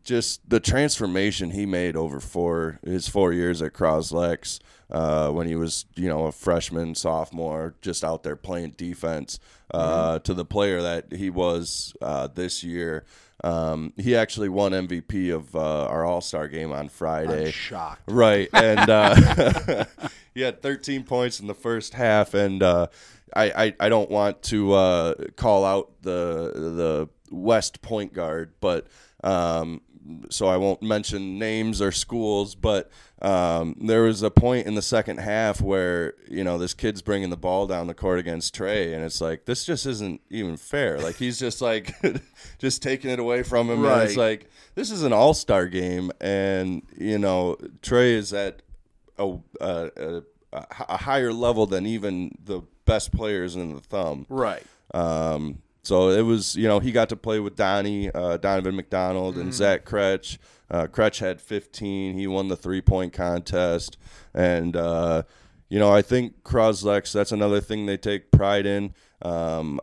[0.04, 5.56] just the transformation he made over four his four years at Croslex uh, when he
[5.56, 9.38] was you know a freshman sophomore just out there playing defense
[9.72, 13.04] uh, to the player that he was uh, this year.
[13.42, 17.46] Um, he actually won MVP of uh, our All Star game on Friday.
[17.46, 18.02] I'm shocked.
[18.06, 19.84] Right, and uh,
[20.34, 22.86] he had 13 points in the first half, and uh,
[23.34, 28.86] I, I I don't want to uh, call out the the West point guard, but
[29.24, 29.80] um,
[30.30, 32.90] so I won't mention names or schools, but
[33.22, 37.30] um, there was a point in the second half where you know this kid's bringing
[37.30, 40.98] the ball down the court against Trey, and it's like this just isn't even fair.
[40.98, 41.94] Like he's just like
[42.58, 46.12] just taking it away from him, and it's like this is an all star game,
[46.20, 48.62] and you know Trey is at
[49.18, 50.22] a, a, a,
[50.88, 54.26] a higher level than even the best players in the thumb.
[54.28, 54.62] Right.
[54.92, 59.36] Um, so it was, you know, he got to play with Donnie, uh, Donovan McDonald,
[59.36, 59.54] and Mhm.
[59.54, 60.38] Zach Kretsch.
[60.70, 62.16] Uh, Kretsch had 15.
[62.18, 63.96] He won the three point contest.
[64.34, 65.22] And, uh,
[65.68, 68.94] you know, I think Croslex, that's another thing they take pride in.
[69.22, 69.78] Um,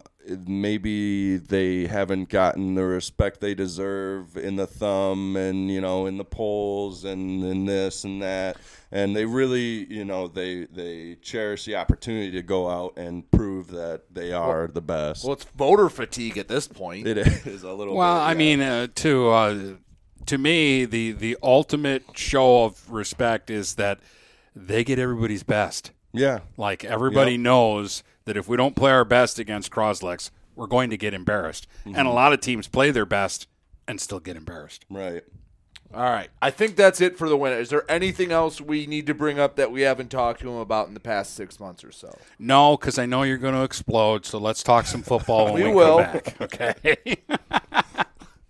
[0.48, 6.18] maybe they haven't gotten the respect they deserve in the thumb and, you know, in
[6.18, 8.58] the polls and in this and that.
[8.92, 13.72] And they really, you know, they they cherish the opportunity to go out and prove
[13.72, 15.24] that they are the best.
[15.24, 17.08] Well, it's voter fatigue at this point.
[17.08, 17.18] It
[17.48, 17.96] is a little.
[17.96, 18.38] Well, bit, I yeah.
[18.38, 19.60] mean, uh, to uh,
[20.26, 24.00] to me, the the ultimate show of respect is that
[24.56, 25.92] they get everybody's best.
[26.12, 27.40] Yeah, like everybody Yep.
[27.40, 31.68] knows that if we don't play our best against Croslex, we're going to get embarrassed.
[31.86, 32.14] And a Mhm.
[32.14, 33.48] lot of teams play their best
[33.88, 34.86] and still get embarrassed.
[34.90, 35.24] Right.
[35.94, 36.30] All right.
[36.42, 37.58] I think that's it for the winner.
[37.60, 40.56] Is there anything else we need to bring up that we haven't talked to him
[40.58, 42.18] about in the past six months or so?
[42.40, 44.26] No, because I know you're going to explode.
[44.26, 45.98] So let's talk some football when We we, will.
[46.04, 46.42] come back.
[46.42, 47.18] Okay.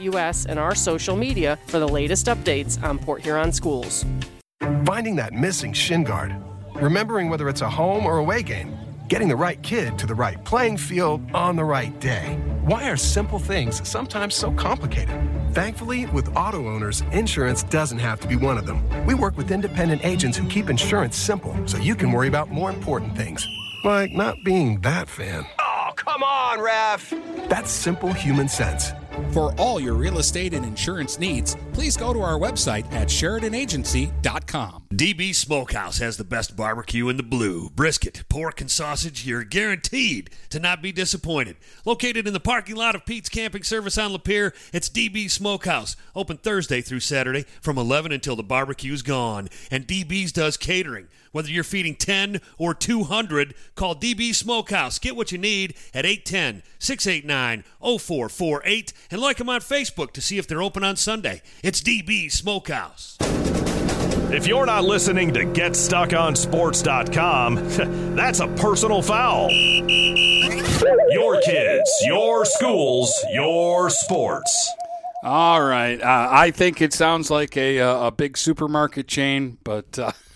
[0.00, 4.04] www.phasd.us and our social media for the latest updates on Port Huron schools.
[4.84, 6.34] Finding that missing shin guard,
[6.76, 8.76] remembering whether it's a home or away game,
[9.08, 12.38] getting the right kid to the right playing field on the right day.
[12.64, 15.18] Why are simple things sometimes so complicated?
[15.52, 18.84] Thankfully, with auto owners, insurance doesn't have to be one of them.
[19.06, 22.70] We work with independent agents who keep insurance simple so you can worry about more
[22.70, 23.44] important things,
[23.84, 25.44] like not being that fan.
[25.58, 27.12] Oh, come on, ref.
[27.48, 28.92] That's simple human sense.
[29.32, 34.84] For all your real estate and insurance needs, please go to our website at SheridanAgency.com.
[34.92, 37.70] DB Smokehouse has the best barbecue in the blue.
[37.70, 41.56] Brisket, pork, and sausage, you're guaranteed to not be disappointed.
[41.84, 45.96] Located in the parking lot of Pete's Camping Service on Lapeer, it's DB Smokehouse.
[46.14, 49.48] Open Thursday through Saturday from 11 until the barbecue's gone.
[49.70, 51.08] And DB's does catering.
[51.32, 54.98] Whether you're feeding 10 or 200, call DB Smokehouse.
[54.98, 60.38] Get what you need at 810 689 0448 and like them on Facebook to see
[60.38, 61.42] if they're open on Sunday.
[61.62, 63.16] It's DB Smokehouse.
[64.32, 67.54] If you're not listening to GetStuckOnSports.com,
[68.16, 69.50] that's a personal foul.
[71.10, 74.72] Your kids, your schools, your sports.
[75.24, 76.00] All right.
[76.00, 80.12] Uh, I think it sounds like a, uh, a big supermarket chain, but uh,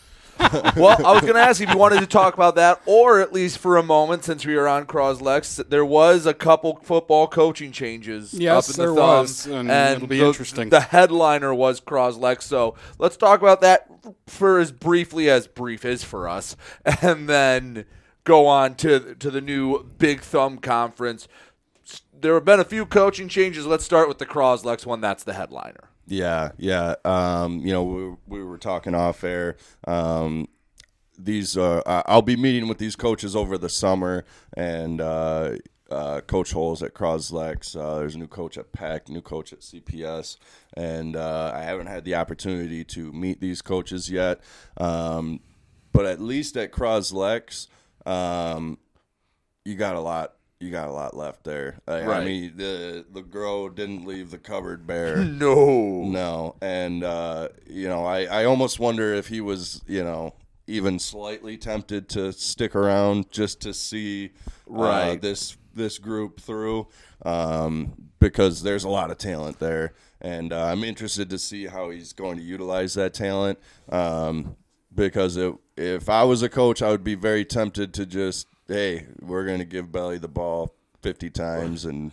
[0.76, 3.32] well, I was going to ask if you wanted to talk about that, or at
[3.32, 7.72] least for a moment, since we were on Croslex, there was a couple football coaching
[7.72, 8.34] changes.
[8.34, 10.68] Yes, up in the there was, thumbs, and it'll be the, interesting.
[10.68, 13.88] The headliner was Croslex, so let's talk about that
[14.26, 16.56] for as briefly as brief is for us,
[17.02, 17.84] and then
[18.24, 21.28] go on to to the new Big Thumb conference.
[22.12, 23.66] There have been a few coaching changes.
[23.66, 25.00] Let's start with the Croslex one.
[25.00, 25.90] That's the headliner.
[26.06, 26.94] Yeah, yeah.
[27.04, 29.56] Um, you know, we, we were talking off air.
[29.86, 30.48] Um,
[31.18, 34.24] these uh, I'll be meeting with these coaches over the summer,
[34.56, 35.56] and uh,
[35.90, 37.76] uh, Coach Holes at Croslex.
[37.76, 40.36] Uh, there's a new coach at Peck, new coach at CPS,
[40.76, 44.40] and uh, I haven't had the opportunity to meet these coaches yet.
[44.76, 45.40] Um,
[45.92, 47.68] but at least at Croslex,
[48.04, 48.78] um,
[49.64, 50.34] you got a lot
[50.64, 51.78] you got a lot left there.
[51.86, 52.22] I, Right.
[52.22, 55.16] I mean, the LeGros didn't leave the cupboard bare.
[55.24, 56.04] No.
[56.04, 60.34] no, and uh, you know, I I almost wonder if he was, you know,
[60.66, 64.30] even slightly tempted to stick around just to see
[64.70, 65.20] uh, Right.
[65.20, 66.86] this this group through,
[67.26, 71.90] um, because there's a lot of talent there, and uh, I'm interested to see how
[71.90, 73.58] he's going to utilize that talent.
[73.88, 74.56] Um,
[74.94, 79.06] because it, if I was a coach, I would be very tempted to just, hey,
[79.20, 82.10] we're going to give Belly the ball 50 times, and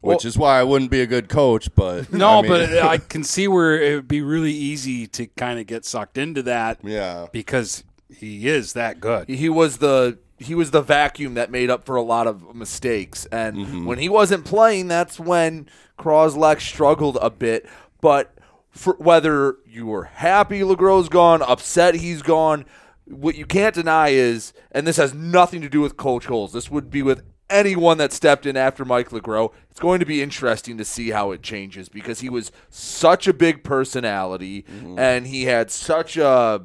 [0.00, 1.74] which Well- is why I wouldn't be a good coach.
[1.74, 5.26] But No, I mean- but I can see where it would be really easy to
[5.28, 6.78] kind of get sucked into that.
[6.82, 7.26] Yeah.
[7.32, 9.28] Because he is that good.
[9.28, 13.26] He was the he was the vacuum that made up for a lot of mistakes.
[13.26, 13.84] And Mm-hmm.
[13.86, 15.68] when he wasn't playing, that's when
[15.98, 17.64] Croslex struggled a bit.
[18.00, 18.34] But
[18.72, 22.64] for whether you were happy Legros gone, upset he's gone,
[23.12, 26.52] what you can't deny is, and this has nothing to do with Coach Holes.
[26.52, 29.52] This would be with anyone that stepped in after Mike LeGros.
[29.70, 33.34] It's going to be interesting to see how it changes because he was such a
[33.34, 34.98] big personality mm-hmm.
[34.98, 36.64] and he had such a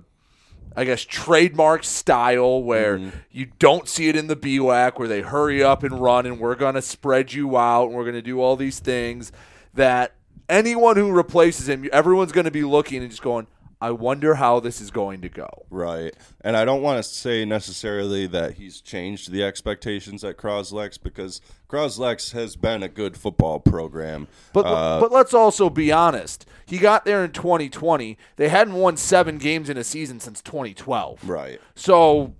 [0.76, 3.18] I guess trademark style where mm-hmm.
[3.32, 6.56] you don't see it in the BWAC where they hurry up and run and we're
[6.56, 9.32] gonna spread you out and we're gonna do all these things
[9.74, 10.14] that
[10.48, 13.48] anyone who replaces him, everyone's gonna be looking and just going,
[13.80, 15.48] I wonder how this is going to go.
[15.70, 16.16] Right.
[16.42, 21.42] And I don't want to say necessarily that he's changed the expectations at Croslex because
[21.70, 24.28] Croslex has been a good football program.
[24.54, 26.46] But Uh, but let's also be honest.
[26.66, 28.18] He got there in 2020.
[28.36, 31.28] They hadn't won seven games in a season since 2012.
[31.30, 31.62] Right.
[31.76, 32.34] So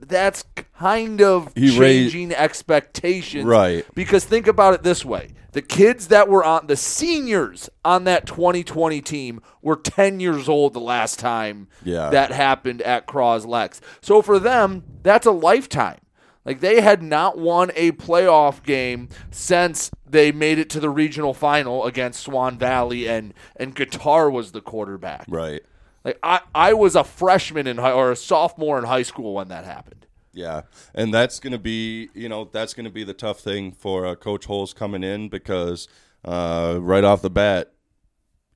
[0.00, 0.44] that's
[0.78, 3.44] kind of He raised- changing expectations.
[3.44, 3.84] Right.
[3.94, 5.30] Because think about it this way.
[5.52, 10.74] The kids that were on the seniors on that 2020 team were 10 years old
[10.74, 12.10] the last time Yeah.
[12.10, 13.80] that happened at Croslex.
[14.02, 15.98] So for them, that's a lifetime.
[16.44, 21.34] Like they had not won a playoff game since they made it to the regional
[21.34, 25.24] final against Swan Valley and and Guitar was the quarterback.
[25.28, 25.62] Right.
[26.08, 29.48] Like I, I was a freshman in high, or a sophomore in high school when
[29.48, 30.06] that happened.
[30.32, 30.62] Yeah,
[30.94, 34.06] and that's going to be you know that's going to be the tough thing for
[34.06, 35.86] uh, Coach Holes coming in because
[36.24, 37.72] uh, right off the bat,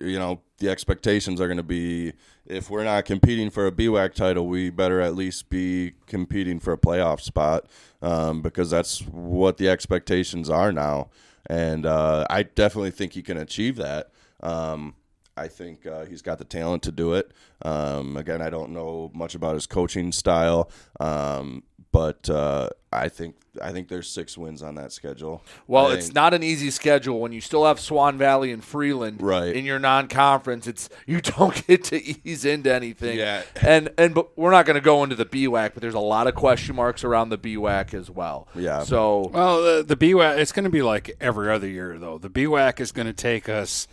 [0.01, 2.15] you know the expectations are going to be
[2.47, 6.73] if we're not competing for a BWAC title, we better at least be competing for
[6.73, 7.67] a playoff spot
[8.01, 11.11] um, because that's what the expectations are now,
[11.51, 14.11] and uh, I definitely think he can achieve that.
[14.43, 14.95] Um,
[15.37, 17.33] I think uh, he's got the talent to do it.
[17.63, 20.71] Um, again, I don't know much about his coaching style,
[21.01, 25.43] um, but uh, I think I think there's six wins on that schedule.
[25.67, 29.21] Well, I it's not an easy schedule when you still have Swan Valley and Freeland
[29.23, 29.55] Right.
[29.55, 30.67] in your non-conference.
[30.67, 33.19] It's you don't get to ease into anything.
[33.19, 33.43] Yeah.
[33.61, 36.27] and and but we're not going to go into the BWAC, but there's a lot
[36.27, 38.49] of question marks around the BWAC as well.
[38.55, 38.85] Yeah.
[38.85, 42.19] So Well, the, the BWAC, it's going to be like every other year, though.
[42.19, 43.87] The BWAC is going to take us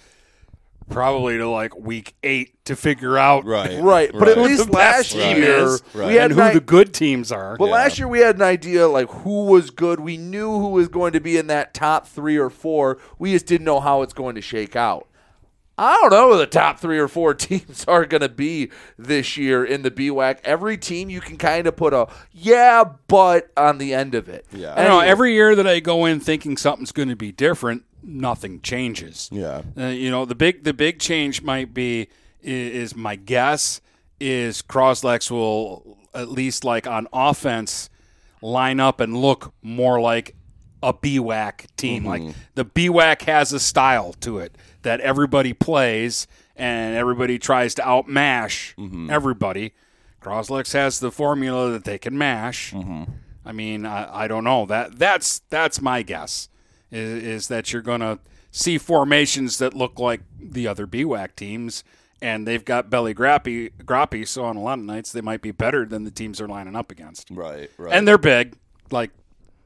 [0.90, 3.80] probably to like week eight to figure out Right.
[3.90, 6.94] Right, but at least last team year, is we had and who ni- the good
[6.94, 7.58] teams are.
[7.60, 10.00] Well, last year we had an idea like who was good.
[10.00, 12.98] We knew who was going to be in that top three or four.
[13.18, 15.08] We just didn't know how it's going to shake out.
[15.78, 19.38] I don't know who the top three or four teams are going to be this
[19.38, 20.40] year in the BWAC.
[20.44, 24.46] Every team you can kind of put a yeah, but on the end of it.
[24.52, 24.74] Yeah.
[24.74, 25.00] I don't know.
[25.00, 29.30] Every year that I go in thinking something's going to be different, nothing changes.
[29.32, 29.62] Yeah.
[29.78, 32.02] Uh, you know, the big the big change might be
[32.44, 33.82] i- is my guess
[34.20, 37.90] is Croslex will at least like on offense
[38.42, 40.36] line up and look more like
[40.82, 42.06] a BWAC team.
[42.06, 42.40] Like mm-hmm.
[42.56, 48.76] the BWAC has a style to it that everybody plays and everybody tries to outmash
[48.76, 49.10] mm-hmm.
[49.10, 49.74] everybody.
[50.22, 52.74] Croslex has the formula that they can mash.
[52.74, 53.04] Mm-hmm.
[53.46, 56.50] I mean, I, I don't know that that's that's my guess
[56.92, 58.20] is, is that you're going to
[58.52, 61.84] see formations that look like the other BWAC teams,
[62.22, 64.28] and they've got belly grappy, grappy.
[64.28, 66.76] So on a lot of nights, they might be better than the teams they're lining
[66.76, 67.30] up against.
[67.32, 67.94] Right, right.
[67.94, 68.56] And they're big.
[68.92, 69.12] Like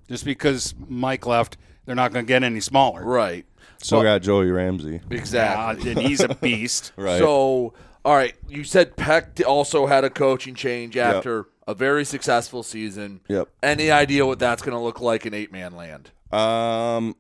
[0.08, 3.04] just because Mike left, they're not going to get any smaller.
[3.04, 3.46] Right.
[3.80, 5.02] So Still got Joey Ramsey.
[5.10, 5.92] Exactly.
[5.92, 6.92] Yeah, and he's a beast.
[6.98, 7.20] Right.
[7.20, 7.74] So,
[8.06, 13.22] all right, you said Peck also had a coaching change after a very successful season.
[13.28, 13.50] Yep.
[13.62, 16.12] Any idea what that's going to look like in eight man land?
[16.34, 17.16] Um,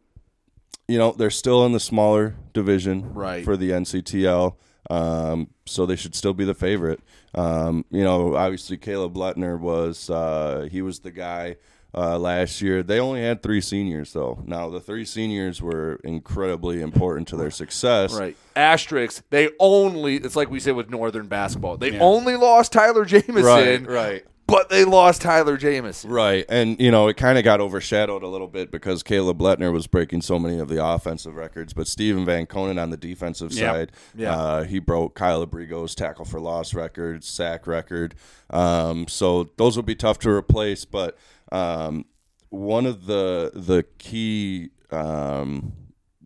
[0.87, 3.45] you know, they're still in the smaller division Right.
[3.45, 4.55] for the NCTL.
[4.89, 6.99] Um, so they should still be the favorite.
[7.33, 11.55] Um, you know, obviously Caleb Lettner was uh, he was the guy
[11.95, 12.83] uh, last year.
[12.83, 14.43] They only had three seniors though.
[14.45, 18.13] Now the three seniors were incredibly important to their success.
[18.13, 18.35] Right.
[18.57, 21.99] Asterisk, they only, it's like we said with Northern basketball, they Yeah.
[22.01, 23.43] only lost Tyler Jamison.
[23.43, 24.25] Right, right.
[24.45, 26.11] But they lost Tyler Jamison.
[26.11, 26.45] Right.
[26.49, 29.87] And, you know, it kind of got overshadowed a little bit because Caleb Lettner was
[29.87, 31.73] breaking so many of the offensive records.
[31.73, 33.73] But Stephen Van Conen on the defensive Yep.
[33.73, 34.35] side, Yeah.
[34.37, 38.15] Uh, he broke Kyle Abrigo's tackle for loss record, sack record.
[38.49, 40.83] Um, so those will be tough to replace.
[40.85, 41.17] But
[41.51, 42.05] um,
[42.49, 45.73] one of the the key um,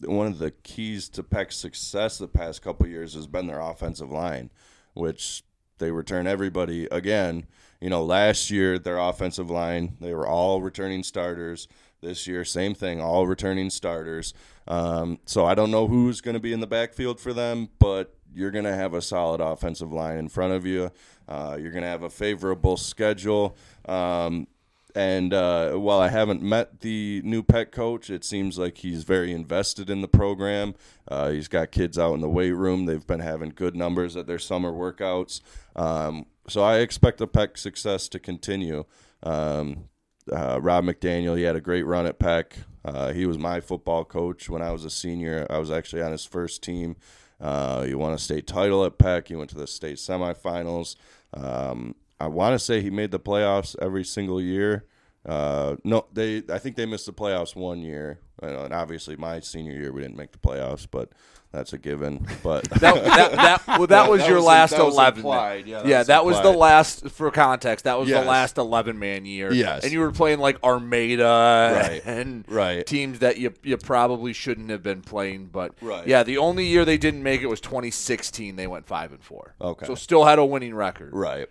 [0.03, 4.11] one of the keys to Peck's success the past couple years has been their offensive
[4.11, 4.49] line,
[4.93, 5.43] which
[5.78, 7.45] they return everybody again.
[7.82, 11.68] You know, last year their offensive line they were all returning starters.
[12.00, 14.34] This year, same thing, all returning starters.
[14.68, 18.16] Um, so I don't know who's going to be in the backfield for them, but
[18.32, 20.92] you're going to have a solid offensive line in front of you.
[21.28, 23.58] Uh, you're going to have a favorable schedule.
[23.86, 24.48] Um,
[24.96, 29.32] and uh, while I haven't met the new Peck coach, it seems like he's very
[29.32, 30.74] invested in the program.
[31.08, 32.86] Uh, he's got kids out in the weight room.
[32.86, 35.42] They've been having good numbers at their summer workouts.
[35.76, 38.86] Um, so I expect the Peck success to continue.
[39.24, 39.89] Um,
[40.32, 42.58] uh, Rob McDaniel, he had a great run at Peck.
[42.84, 45.48] Uh, he was my football coach when I was a senior.
[45.50, 46.95] I was actually on his first team.
[47.39, 49.28] Uh, he won a state title at Peck.
[49.28, 50.95] He went to the state semifinals.
[51.34, 54.86] Um, I want to say he made the playoffs every single year.
[55.26, 56.43] Uh, no, they.
[56.50, 60.16] I think they missed the playoffs one year, and obviously my senior year we didn't
[60.16, 61.12] make the playoffs, but
[61.52, 62.28] that's a given.
[62.43, 65.20] But that, that, that, well, that was your last that was 11.
[65.20, 65.68] implied.
[65.68, 68.22] Yeah, yeah, that was the last, for context, that was Yes.
[68.24, 69.52] the last 11 man year.
[69.54, 69.84] Yes.
[69.84, 72.02] And you were playing like Armada Right.
[72.06, 72.86] and Right.
[72.86, 75.48] teams that you, you probably shouldn't have been playing.
[75.48, 76.06] But Right.
[76.08, 78.56] yeah, the only year they didn't make it was 2016.
[78.56, 79.56] They went 5 and 4.
[79.62, 79.86] Okay.
[79.86, 81.12] So still had a winning record.
[81.14, 81.48] Right.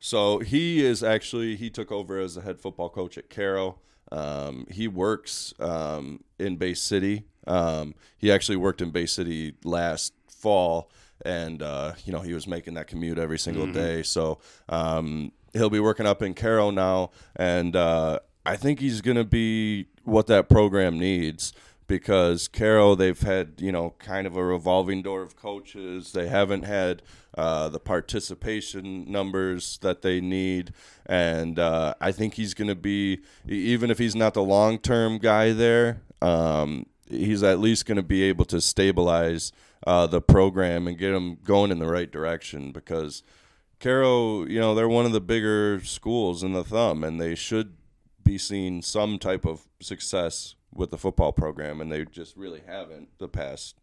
[0.00, 3.78] So he is actually he took over as the head football coach at Caro.
[4.12, 7.24] Um, he works um, in Bay City.
[7.46, 10.90] Um, he actually worked in Bay City last fall,
[11.24, 13.72] and uh, you know he was making that commute every single Mhm.
[13.72, 14.02] day.
[14.02, 14.38] So
[14.68, 19.24] um, he'll be working up in Caro now, and uh, I think he's going to
[19.24, 21.52] be what that program needs
[21.88, 26.12] because Caro they've had you know kind of a revolving door of coaches.
[26.12, 27.02] They haven't had
[27.36, 30.72] uh, the participation numbers that they need,
[31.06, 35.18] and uh, I think he's going to be even if he's not the long term
[35.18, 36.02] guy there.
[36.22, 39.50] Um, he's at least going to be able to stabilize
[39.86, 43.22] uh, the program and get them going in the right direction because
[43.80, 47.76] Caro, you know, they're one of the bigger schools in the thumb, and they should
[48.24, 53.08] be seeing some type of success with the football program, and they just really haven't
[53.18, 53.76] the past,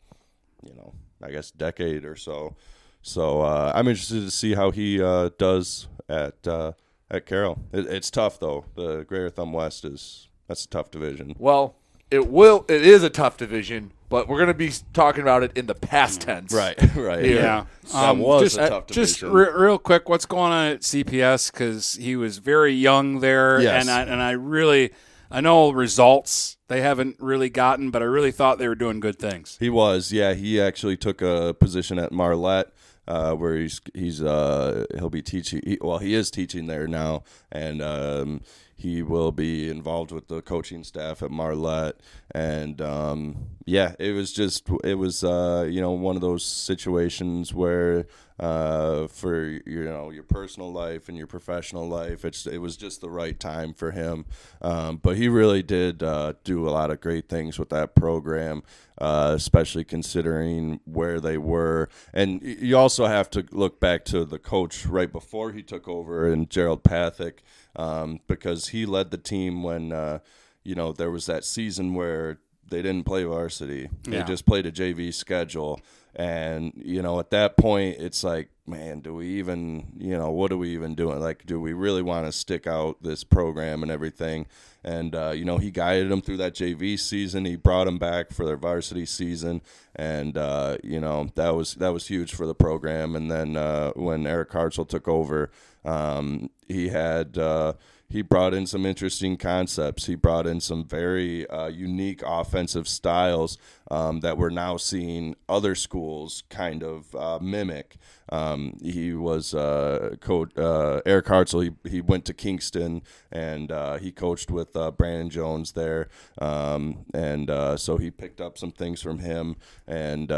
[0.64, 2.56] you know, I guess decade or so.
[3.02, 6.72] So uh, I'm interested to see how he uh, does at uh,
[7.12, 7.60] at Caro.
[7.72, 8.66] It, it's tough though.
[8.76, 11.36] The Greater Thumb West is that's a tough division.
[11.38, 11.76] Well,
[12.12, 12.66] it will.
[12.68, 15.76] It is a tough division, but we're going to be talking about it in the
[15.76, 16.54] past tense.
[16.54, 17.24] Right, right.
[17.26, 17.36] Here.
[17.42, 17.66] Yeah.
[17.92, 19.34] That Um, was just, a tough Just division.
[19.36, 21.52] re- real quick, what's going on at CPS?
[21.52, 23.82] Because he was very young there, Yes.
[23.82, 24.94] and I, and I really,
[25.36, 29.20] I know results they haven't really gotten, but I really thought they were doing good
[29.20, 29.58] things.
[29.60, 30.34] He was, yeah.
[30.34, 32.72] He actually took a position at Marlette,
[33.06, 35.62] uh, where he's he's uh, he'll be teaching.
[35.66, 38.44] He, well, he is teaching there now, and um,
[38.78, 41.96] he will be involved with the coaching staff at Marlette.
[42.32, 47.54] And um, yeah, it was just it was uh, you know one of those situations
[47.54, 48.08] where
[48.40, 53.02] uh, for you know your personal life and your professional life, it's it was just
[53.02, 54.26] the right time for him.
[54.62, 58.64] Um, but he really did uh, do a lot of great things with that program,
[59.00, 61.88] uh, especially considering where they were.
[62.14, 66.30] And you also have to look back to the coach right before he took over,
[66.32, 67.40] and Gerald Pathick,
[67.76, 70.20] um, because he led the team when uh,
[70.64, 73.90] you know there was that season where they didn't play varsity.
[74.06, 74.24] They Yeah.
[74.24, 75.80] just played a JV schedule.
[76.16, 80.52] And, you know, at that point, it's like, man, do we even, you know, what
[80.52, 81.20] are we even doing?
[81.20, 84.48] Like, do we really want to stick out this program and everything?
[84.84, 87.44] And, uh, you know, he guided them through that JV season.
[87.44, 89.62] He brought them back for their varsity season.
[89.96, 93.16] And, uh, you know, that was, that was huge for the program.
[93.16, 95.52] And then uh, when Eric Hartzell took over,
[95.84, 97.74] um, he had, uh,
[98.16, 100.06] he brought in some interesting concepts.
[100.06, 103.58] He brought in some very uh, unique offensive styles
[103.92, 107.98] um, that we're now seeing other schools kind of uh, mimic.
[108.30, 111.64] Um, he was uh, coach uh, Eric Hartzell.
[111.84, 113.02] He, he went to Kingston
[113.34, 116.08] and uh, he coached with uh, Brandon Jones there,
[116.40, 119.58] um, and so he picked up some things from him.
[119.88, 120.30] And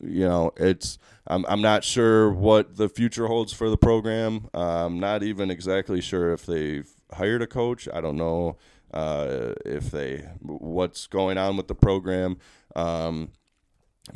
[0.00, 4.48] you know, it's I'm I'm not sure what the future holds for the program.
[4.54, 7.88] I'm not even exactly sure if they've hired a coach.
[7.92, 8.56] I don't know
[8.92, 12.38] uh, if they what's going on with the program.
[12.74, 13.30] Um,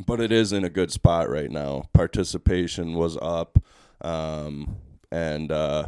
[0.06, 1.84] but it is in a good spot right now.
[1.92, 3.58] Participation was up,
[4.00, 4.76] um,
[5.10, 5.86] and uh,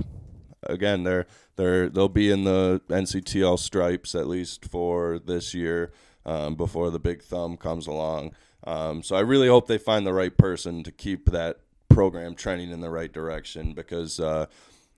[0.64, 1.26] again, they're
[1.56, 5.92] they're they'll be in the NCTL stripes at least for this year
[6.26, 8.32] um, before the big thumb comes along.
[8.64, 12.70] Um, so I really hope they find the right person to keep that program trending
[12.70, 14.18] in the right direction because.
[14.20, 14.46] Uh,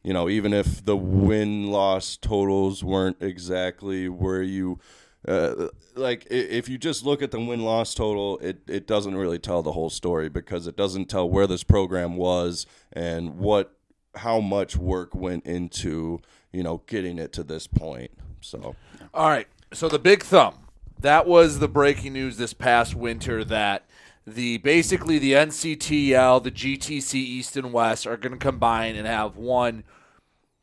[0.04, 4.78] you know, even if the win loss totals weren't exactly where you
[5.26, 9.38] uh, like, if you just look at the win loss total, it, it doesn't really
[9.38, 13.74] tell the whole story because it doesn't tell where this program was and what
[14.16, 16.20] how much work went into
[16.52, 18.10] you know getting it to this point.
[18.40, 18.76] So,
[19.14, 19.48] All right.
[19.72, 20.58] So the big thumb.
[21.00, 23.84] That was the breaking news this past winter that
[24.26, 29.36] the basically the NCTL, the GTC East and West are going to combine and have
[29.36, 29.84] one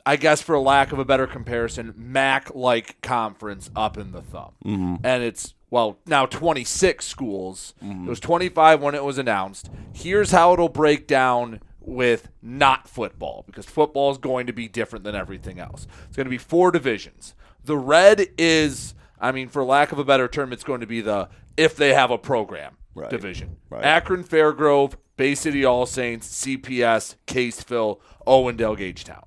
[0.03, 4.53] I guess for lack of a better comparison, MAC like conference up in the thumb.
[4.65, 4.99] Mhm.
[5.03, 7.73] And it's well, now 26 schools.
[7.81, 9.69] It was 25 when it was announced.
[9.93, 15.05] Here's how it'll break down with not football because football is going to be different
[15.05, 15.87] than everything else.
[16.07, 17.35] It's going to be four divisions.
[17.63, 20.99] The red is, I mean, for lack of a better term, it's going to be
[20.99, 23.09] the if they have a program Right.
[23.09, 23.57] division.
[23.69, 23.83] Right.
[23.83, 29.23] Akron, Fairgrove, Bay City All Saints, CPS, Caseville, Owendale, Gagetown.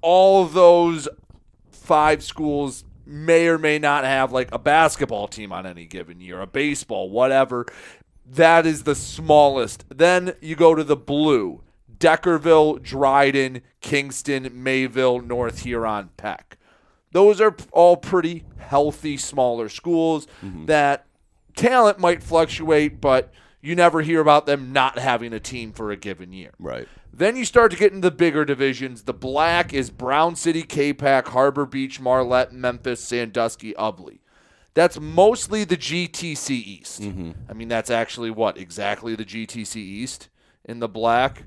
[0.00, 1.08] All those
[1.70, 6.40] five schools may or may not have like a basketball team on any given year,
[6.40, 7.66] a baseball, whatever.
[8.26, 9.84] That is the smallest.
[9.94, 11.62] Then you go to the blue
[11.98, 16.58] Deckerville, Dryden, Kingston, Mayville, North Huron, Peck.
[17.12, 20.66] Those are all pretty healthy, smaller schools mm-hmm.
[20.66, 21.06] that
[21.56, 25.96] talent might fluctuate, but you never hear about them not having a team for a
[25.96, 26.52] given year.
[26.58, 26.86] Right.
[27.12, 29.04] Then you start to get into the bigger divisions.
[29.04, 34.18] The black is Brown City, Capac, Harbor Beach, Marlette, Memphis, Sandusky, Ubly.
[34.74, 37.00] That's mostly the GTC East.
[37.00, 37.30] Mm-hmm.
[37.48, 40.28] I mean, that's actually what exactly the GTC East
[40.64, 41.44] in the black.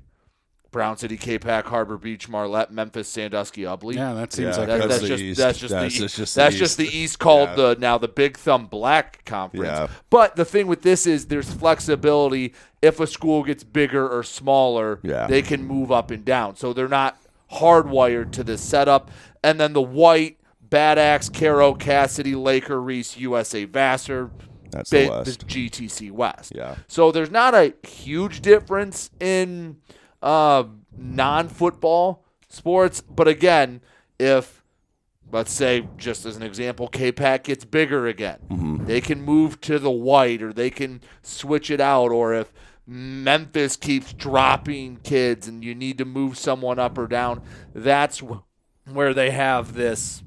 [0.72, 3.95] Brown City, Capac, Harbor Beach, Marlette, Memphis, Sandusky, Ubly.
[3.95, 5.38] Yeah, that seems Yeah, like That- that's that's the just East.
[5.39, 6.93] that's just That's the just- just that's the just the East.
[6.95, 7.55] East called Yeah.
[7.55, 9.65] the now the Big Thumb Black Conference.
[9.65, 9.88] Yeah.
[10.09, 12.53] But the thing with this is there's flexibility.
[12.82, 15.28] If a school gets bigger or smaller, Yeah.
[15.28, 16.55] they can move up and down.
[16.57, 17.18] So they're not
[17.53, 19.09] hardwired to this setup.
[19.43, 24.30] And then the white, Bad Axe, Caro, Cass City, Laker, Reese, USA Vassar.
[24.70, 25.47] That's the ba- West.
[25.47, 26.51] GTC West.
[26.53, 26.76] Yeah.
[26.89, 29.78] So there's not a huge difference in
[30.28, 30.63] uh,
[30.97, 33.82] non-football sports, but again,
[34.19, 34.63] if
[35.32, 38.86] let's say just as an example, Capac gets bigger again, Mm-hmm.
[38.86, 42.51] they can move to the white, or they can switch it out, or if
[42.86, 47.41] Memphis keeps dropping kids and you need to move someone up or down,
[47.75, 48.21] that's
[48.89, 50.23] where they have this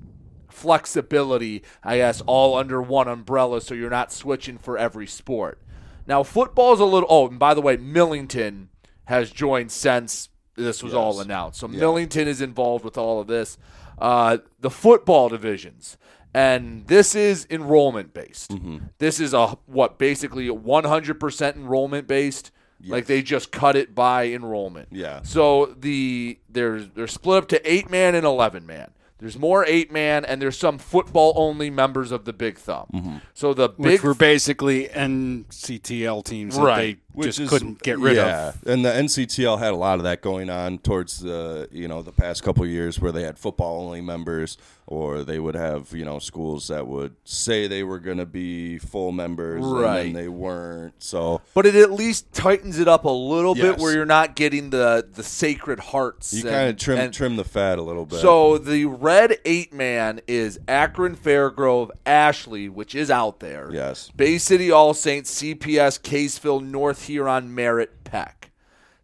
[0.51, 5.59] flexibility, I guess, all under one umbrella so you're not switching for every sport.
[6.07, 7.09] Now, football's a little.
[7.11, 8.68] Oh, and by the way, Millington
[9.11, 11.61] has joined since this was all announced.
[11.61, 11.80] So Yeah.
[11.80, 13.58] Millington is involved with all of this.
[13.98, 15.98] Uh, the football divisions.
[16.32, 18.52] And this is enrollment based.
[18.52, 18.78] Mm-hmm.
[18.98, 22.52] This is a what basically 100% enrollment based.
[22.82, 24.88] Like they just cut it by enrollment.
[24.90, 25.20] Yeah.
[25.22, 28.92] So the they're they're split up to eight man and eleven man.
[29.18, 32.86] There's more eight man, and there's some football only members of the Big Thumb.
[32.94, 33.16] Mm-hmm.
[33.34, 36.98] So the which big were basically NCTL teams that Right.
[37.12, 38.48] Which just couldn't get rid yeah.
[38.50, 38.66] of.
[38.66, 42.12] And the NCTL had a lot of that going on towards the you know the
[42.12, 44.56] past couple of years where they had football only members,
[44.86, 48.78] or they would have you know schools that would say they were going to be
[48.78, 50.06] full members, Right.
[50.06, 50.94] and then they weren't.
[51.02, 54.70] So, But it at least tightens it up a little bit where you're not getting
[54.70, 56.32] the the sacred hearts.
[56.32, 58.20] you kind of trim and- trim the fat a little bit.
[58.20, 63.68] So the red eight man is Akron, Fairgrove, Ashley, which is out there.
[63.72, 64.11] Yes.
[64.14, 68.50] Bay City, All Saints, CPS, Caseville, North Huron, Merritt, Peck.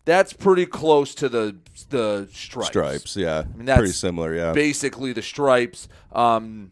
[0.05, 1.57] That's pretty close to the
[1.91, 2.69] the stripes.
[2.69, 3.43] Stripes, yeah.
[3.53, 4.53] I mean, that's Pretty similar, yeah.
[4.53, 5.89] Basically, the stripes.
[6.13, 6.71] Um,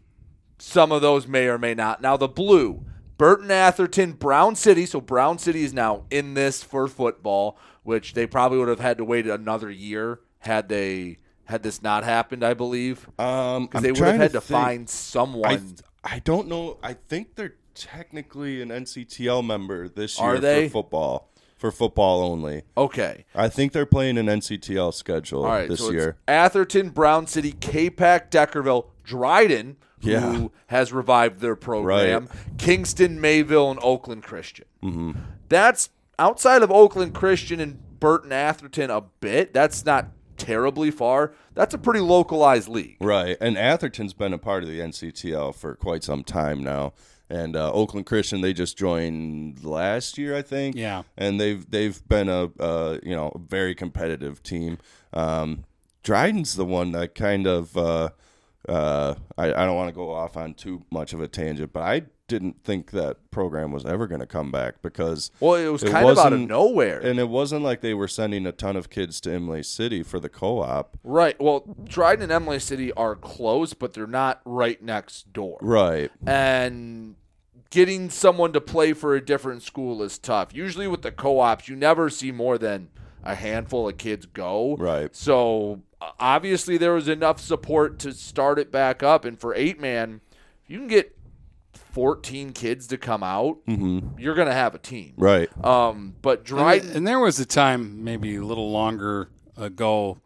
[0.58, 2.00] some of those may or may not.
[2.00, 2.84] Now the blue,
[3.18, 4.86] Burton, Atherton, Brown City.
[4.86, 8.98] So Brown City is now in this for football, which they probably would have had
[8.98, 12.44] to wait another year had they had this not happened.
[12.44, 13.08] I believe.
[13.18, 15.76] Um, because I'm they would have had to to, find someone.
[16.04, 16.78] I, I don't know.
[16.82, 20.68] I think they're technically an NCTL member this year Are they?
[20.68, 21.30] for football.
[21.56, 22.62] For football only.
[22.76, 23.24] Okay.
[23.34, 26.16] I think they're playing an NCTL schedule All right, this so it's year.
[26.28, 30.20] Atherton, Brown City, Capac, Deckerville, Dryden, Yeah.
[30.20, 32.28] who has revived their program,
[32.58, 34.66] Kingston, Mayville, and Oakland Christian.
[34.82, 35.12] hmm
[35.48, 35.88] That's
[36.18, 39.54] outside of Oakland Christian and Burton Atherton a bit.
[39.54, 41.32] That's not terribly far.
[41.54, 42.96] That's a pretty localized league.
[43.00, 46.92] Right, and Atherton's been a part of the NCTL for quite some time now.
[47.34, 50.76] And uh, Oakland Christian, they just joined last year, I think.
[50.76, 51.02] Yeah.
[51.16, 54.78] and they've they've been a uh, you know very competitive team.
[55.12, 55.64] Um,
[56.02, 58.10] Dryden's the one that kind of uh,
[58.68, 61.82] uh, I, I don't want to go off on too much of a tangent, but
[61.82, 65.82] I didn't think that program was ever going to come back because Well, it was
[65.82, 66.98] kind of out of nowhere.
[67.00, 70.18] and it wasn't like they were sending a ton of kids to Imlay City for
[70.18, 70.96] the co-op.
[71.04, 71.38] Right.
[71.40, 75.58] Well, Dryden and Imlay City are close, but they're not right next door.
[75.60, 76.10] Right.
[76.26, 77.16] And
[77.74, 80.54] getting someone to play for a different school is tough.
[80.54, 82.88] Usually with the co-ops, you never see more than
[83.24, 84.76] a handful of kids go.
[84.78, 85.14] Right.
[85.16, 85.82] So
[86.20, 89.24] obviously there was enough support to start it back up.
[89.24, 90.20] And for eight man,
[90.62, 91.16] if you can get
[91.92, 94.20] 14 kids to come out, Mhm.
[94.20, 95.14] you're going to have a team.
[95.16, 95.48] Right.
[95.64, 96.90] Um, but And, Dryden.
[96.96, 100.18] and there was a time, maybe a little longer ago,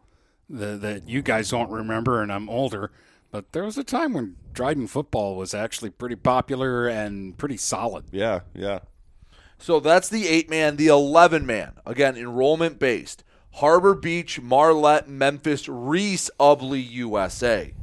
[0.51, 2.91] that, that you guys don't remember, and I'm older,
[3.31, 8.05] but there was a time when Dryden football was actually pretty popular and pretty solid.
[8.11, 8.79] Yeah, yeah.
[9.57, 11.73] So that's the eight man, the 11 man.
[11.85, 13.23] Again, enrollment based.
[13.53, 17.73] Harbor Beach, Marlette, Memphis, Reese, Ubly, USA.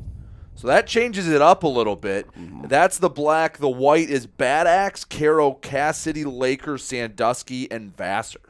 [0.54, 2.28] So that changes it up a little bit.
[2.32, 2.68] Mm-hmm.
[2.68, 3.58] That's the black.
[3.58, 8.40] The white is Bad Axe, Caro, Cass City, Laker, Sandusky, and Vassar.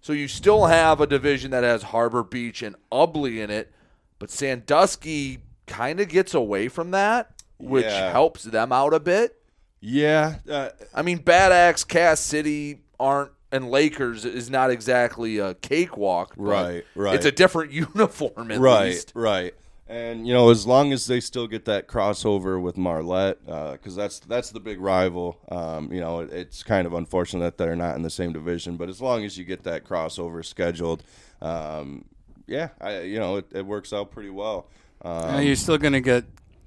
[0.00, 3.70] So you still have a division that has Harbor Beach and Ubly in it,
[4.18, 5.40] but Sandusky
[5.70, 8.12] kind of gets away from that, which Yeah.
[8.12, 9.36] helps them out a bit.
[9.80, 10.36] Yeah.
[10.50, 16.34] Uh, I mean, Bad Axe, Cass City aren't, and Lakers is not exactly a cakewalk.
[16.36, 17.14] but Right, right.
[17.14, 19.12] It's a different uniform, at right, least.
[19.14, 19.54] right.
[19.88, 24.20] And you know, as long as they still get that crossover with Marlette, because that's
[24.20, 25.38] that's the big rival.
[25.50, 28.76] Um, you know, it, it's kind of unfortunate that they're not in the same division,
[28.76, 31.02] but as long as you get that crossover scheduled,
[31.42, 32.04] um,
[32.46, 34.68] yeah, I, you know, it, it works out pretty well.
[35.02, 36.24] Um, Uh, you're still going to get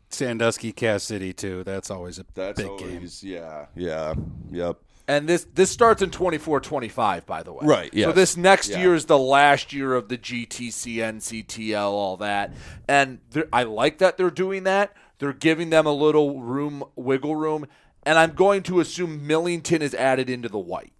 [0.09, 1.63] Sandusky, Cass City, too.
[1.63, 3.07] That's always a that's big game.
[3.21, 4.13] yeah, yeah,
[4.51, 4.77] yep.
[5.07, 7.65] And this this starts in 24-25, by the way.
[7.65, 8.79] Right, So this next Yeah.
[8.79, 12.53] year is the last year of the GTC, NCTL, all that.
[12.87, 13.19] And
[13.51, 14.93] I like that they're doing that.
[15.19, 17.65] They're giving them a little room, wiggle room.
[18.03, 20.93] And I'm going to assume Millington is added into the white.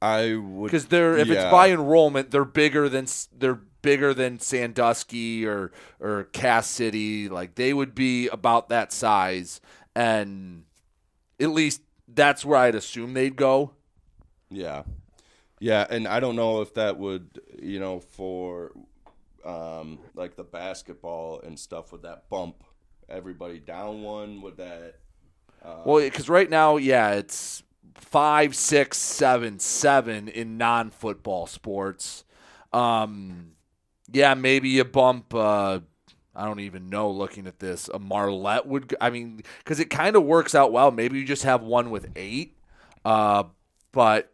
[0.00, 1.34] I would because they're if yeah.
[1.44, 3.06] it's by enrollment, they're bigger than
[3.36, 7.28] they're bigger than Sandusky or or Cass City.
[7.28, 9.60] Like they would be about that size,
[9.94, 10.64] and
[11.40, 13.72] at least that's where I'd assume they'd go.
[14.50, 14.82] Yeah.
[15.60, 18.72] Yeah, and I don't know if that would, you know, for
[19.44, 22.64] um like the basketball and stuff would that bump
[23.08, 24.96] everybody down one would that
[25.64, 27.62] uh, Well, because right now, yeah, it's
[27.94, 32.24] five, six, seven, seven in non-football sports.
[32.72, 33.52] Um,
[34.12, 35.34] yeah, maybe you bump.
[35.34, 35.80] Uh,
[36.34, 37.10] I don't even know.
[37.10, 38.94] Looking at this, a Marlette would.
[39.00, 40.90] I mean, because it kind of works out well.
[40.90, 42.56] Maybe you just have one with eight.
[43.04, 43.44] Uh,
[43.92, 44.32] but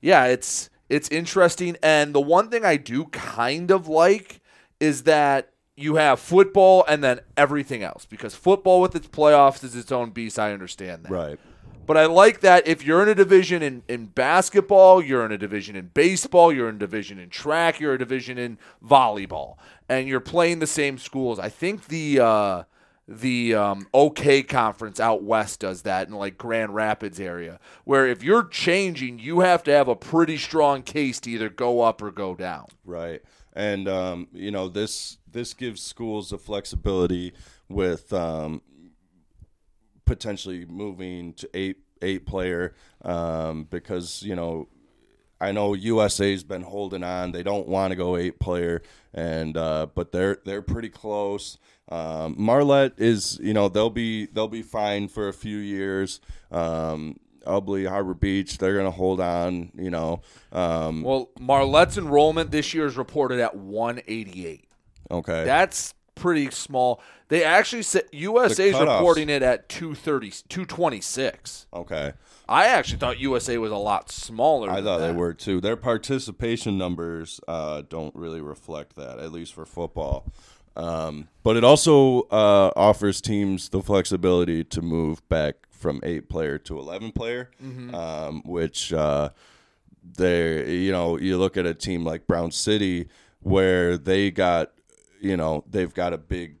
[0.00, 1.76] yeah, it's it's interesting.
[1.82, 4.40] And the one thing I do kind of like
[4.80, 9.74] is that you have football and then everything else because football with its playoffs is
[9.74, 10.38] its own beast.
[10.38, 11.10] I understand that.
[11.10, 11.38] Right.
[11.86, 15.38] But I like that if you're in a division in, in basketball, you're in a
[15.38, 19.56] division in baseball, you're in a division in track, you're a division in volleyball,
[19.88, 21.38] and you're playing the same schools.
[21.38, 22.62] I think the uh,
[23.06, 28.22] the um, OK conference out west does that in like Grand Rapids area, where if
[28.22, 32.10] you're changing, you have to have a pretty strong case to either go up or
[32.10, 32.66] go down.
[32.84, 33.22] Right.
[33.52, 37.34] And um, you know this this gives schools the flexibility
[37.68, 38.62] with um,
[40.04, 44.68] potentially moving to eight eight player um, because you know
[45.40, 47.32] I know USA's been holding on.
[47.32, 48.82] They don't want to go eight player,
[49.12, 51.58] and uh, but they're they're pretty close.
[51.88, 56.20] Um, Marlette is you know they'll be they'll be fine for a few years.
[56.50, 59.70] Um, Ubly, Harbor Beach, they're going to hold on.
[59.76, 60.22] You know.
[60.50, 64.64] Um, Well, Marlette's enrollment this year is reported at 188.
[65.10, 65.44] okay.
[65.44, 67.00] That's pretty small.
[67.28, 71.66] They actually said USA is reporting it at 230, 226.
[71.72, 72.12] okay.
[72.46, 74.68] I actually thought USA was a lot smaller.
[74.70, 75.06] I thought that.
[75.06, 75.62] they were too.
[75.62, 80.26] Their participation numbers uh, don't really reflect that, at least for football.
[80.76, 86.58] Um, but it also uh, offers teams the flexibility to move back from eight player
[86.58, 87.94] to eleven player, Mhm.
[87.94, 89.30] um, which uh,
[90.02, 93.08] they you know you look at a team like Brown City
[93.40, 94.72] where they got
[95.24, 96.56] you know they've got a big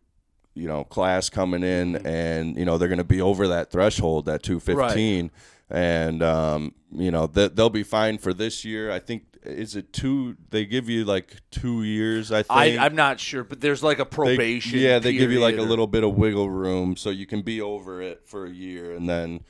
[0.54, 4.26] you know class coming in and you know they're going to be over that threshold
[4.26, 5.30] that 215
[5.70, 8.90] and um, you know they, they'll be fine for this year.
[8.90, 12.80] I think is it two they give you like two years i I, think?
[12.80, 14.78] I'm not sure, but there's like a They- probation.
[14.78, 17.60] yeah they give you like a little bit of wiggle room so you can be
[17.60, 19.40] over it for a year and then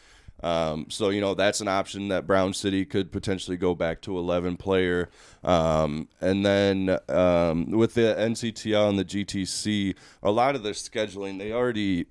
[0.45, 4.19] um, so you know that's an option that Brown City could potentially go back to
[4.19, 5.09] 11 player,
[5.43, 11.39] um, and then um, with the NCTL and the GTC, a lot of their scheduling
[11.39, 12.07] they already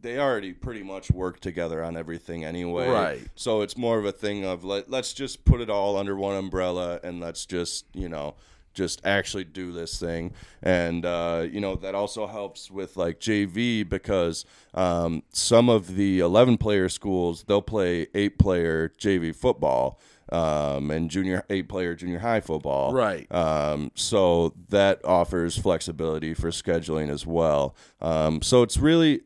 [0.00, 2.88] they already pretty much work together on everything anyway.
[2.88, 3.20] Right.
[3.34, 6.36] So it's more of a thing of let let's just put it all under one
[6.36, 8.36] umbrella and let's just you know
[8.78, 10.32] just actually do this thing.
[10.62, 16.20] And uh, you know that also helps with like JV because um, some of the
[16.20, 20.00] 11 player schools they'll play eight player JV football
[20.30, 22.92] um, and junior eight player junior high football.
[22.92, 23.30] Right.
[23.34, 27.74] um, so that offers flexibility for scheduling as well.
[28.00, 29.22] Um, so it's really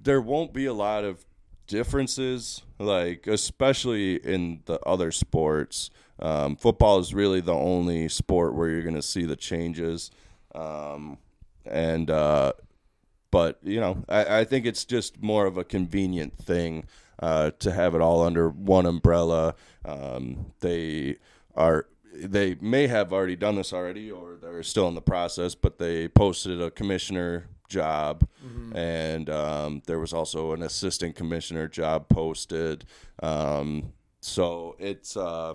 [0.00, 1.24] there won't be a lot of
[1.66, 5.90] differences like especially in the other sports
[6.22, 10.10] um, football is really the only sport where you're going to see the changes.
[10.54, 11.18] Um,
[11.66, 12.52] and uh,
[13.30, 16.86] but you know I, I think it's just more of a convenient thing
[17.20, 19.54] uh, to have it all under one umbrella.
[19.84, 21.16] Um, they
[21.54, 25.78] are they may have already done this already or they're still in the process but
[25.78, 28.28] they posted a commissioner job.
[28.44, 28.76] Mhm.
[28.76, 32.84] and um, there was also an assistant commissioner job posted.
[33.22, 35.54] Um, so it's uh,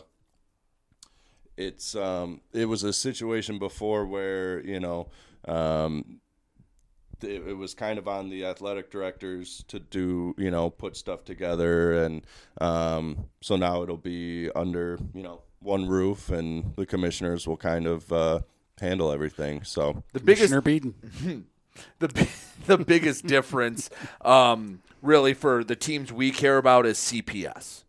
[1.57, 5.09] it's um, it was a situation before where you know
[5.47, 6.19] um,
[7.21, 11.25] it, it was kind of on the athletic directors to do you know put stuff
[11.25, 12.25] together and
[12.61, 17.87] um, so now it'll be under you know one roof and the commissioners will kind
[17.87, 18.39] of uh,
[18.79, 20.93] handle everything so the biggest Beaton.
[21.99, 22.29] the
[22.65, 23.89] the biggest difference,
[24.21, 27.83] um, really for the teams we care about is CPS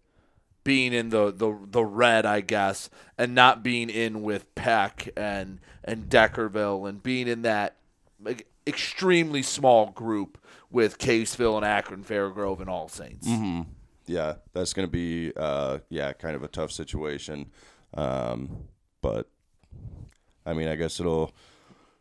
[0.68, 5.60] being in the, the the red, I guess, and not being in with Peck and
[5.82, 7.76] and Deckerville and being in that
[8.66, 10.36] extremely small group
[10.70, 13.26] with Caseville and Akron, Fairgrove, and All Saints.
[13.26, 13.62] hmm
[14.04, 17.46] Yeah, that's going to be uh, yeah, kind of a tough situation.
[17.94, 18.64] Um,
[19.00, 19.30] but
[20.44, 21.32] I mean, I guess it'll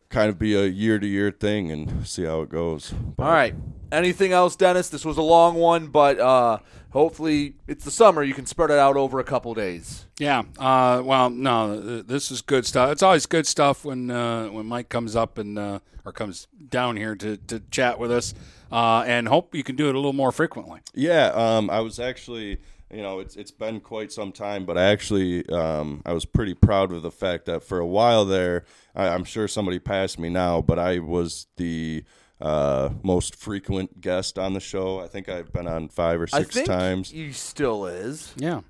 [0.09, 2.91] kind of be a year to year thing and see how it goes.
[2.91, 3.55] But, All right.
[3.91, 4.89] Anything else, Dennis?
[4.89, 6.59] This was a long one, but uh,
[6.91, 8.21] hopefully it's the summer.
[8.21, 10.05] You can spread it out over a couple days.
[10.19, 10.43] Yeah.
[10.59, 12.91] Uh, well, no, this is good stuff.
[12.91, 16.95] It's always good stuff when uh, when Mike comes up and uh, or comes down
[16.97, 18.34] here to, to chat with us,
[18.71, 20.79] uh, and hope you can do it a little more frequently.
[20.93, 22.59] Yeah, um, I was actually,
[22.91, 26.53] you know, it's it's been quite some time, but I actually, um, I was pretty
[26.53, 28.64] proud of the fact that for a while there,
[28.95, 32.03] I, I'm sure somebody passed me now, but I was the
[32.39, 34.99] uh, most frequent guest on the show.
[34.99, 37.11] I think I've been on five or I six think times.
[37.11, 38.34] he still is.
[38.38, 38.61] Yeah.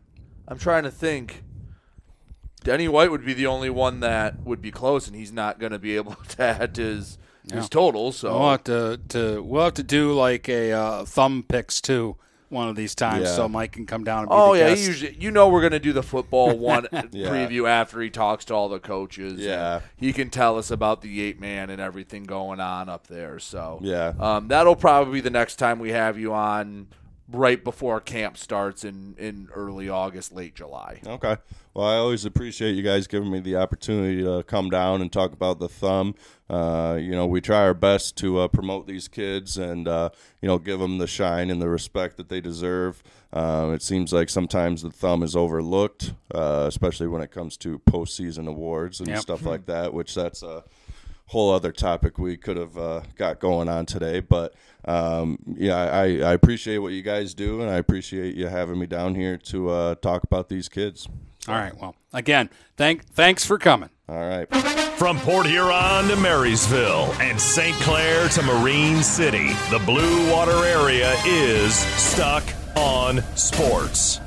[0.48, 1.44] I'm trying to think.
[2.64, 5.72] Denny White would be the only one that would be close, and he's not going
[5.72, 7.68] to be able to add to his his Yeah.
[7.70, 8.12] total.
[8.12, 12.18] So we'll have to, to we'll have to do like a uh, thumb picks too
[12.50, 13.36] one of these times, Yeah.
[13.36, 15.80] so Mike can come down and be Oh the yeah, usually you know we're gonna
[15.80, 17.30] do the football one Yeah.
[17.30, 19.40] preview after he talks to all the coaches.
[19.40, 19.82] Yeah.
[19.98, 23.40] he can tell us about the eight man and everything going on up there.
[23.40, 24.14] So Yeah.
[24.20, 26.88] um, that'll probably be the next time we have you on.
[27.30, 31.02] Right before camp starts in, in early August, late July.
[31.06, 31.36] Okay.
[31.74, 35.34] Well, I always appreciate you guys giving me the opportunity to come down and talk
[35.34, 36.16] about the thumb.
[36.50, 40.10] Uh, you know, we try our best to uh, promote these kids and, uh,
[40.42, 43.04] you know, give them the shine and the respect that they deserve.
[43.34, 47.80] Uh, it seems like sometimes the thumb is overlooked, uh, especially when it comes to
[47.80, 49.20] postseason awards and Yep.
[49.20, 50.64] stuff like that, which that's a
[51.28, 54.22] whole other topic we could have uh, got going on today.
[54.22, 54.54] But
[54.88, 58.88] um, yeah, I, I appreciate what you guys do, and I appreciate you having me
[58.88, 61.08] down here to uh, talk about these kids.
[61.48, 61.76] All right.
[61.80, 63.90] Well, again, thank thanks for coming.
[64.10, 64.48] All right.
[64.98, 67.76] From Port Huron to Marysville and St.
[67.82, 72.44] Clair to Marine City, the Blue Water area is stuck
[72.76, 74.20] on sports.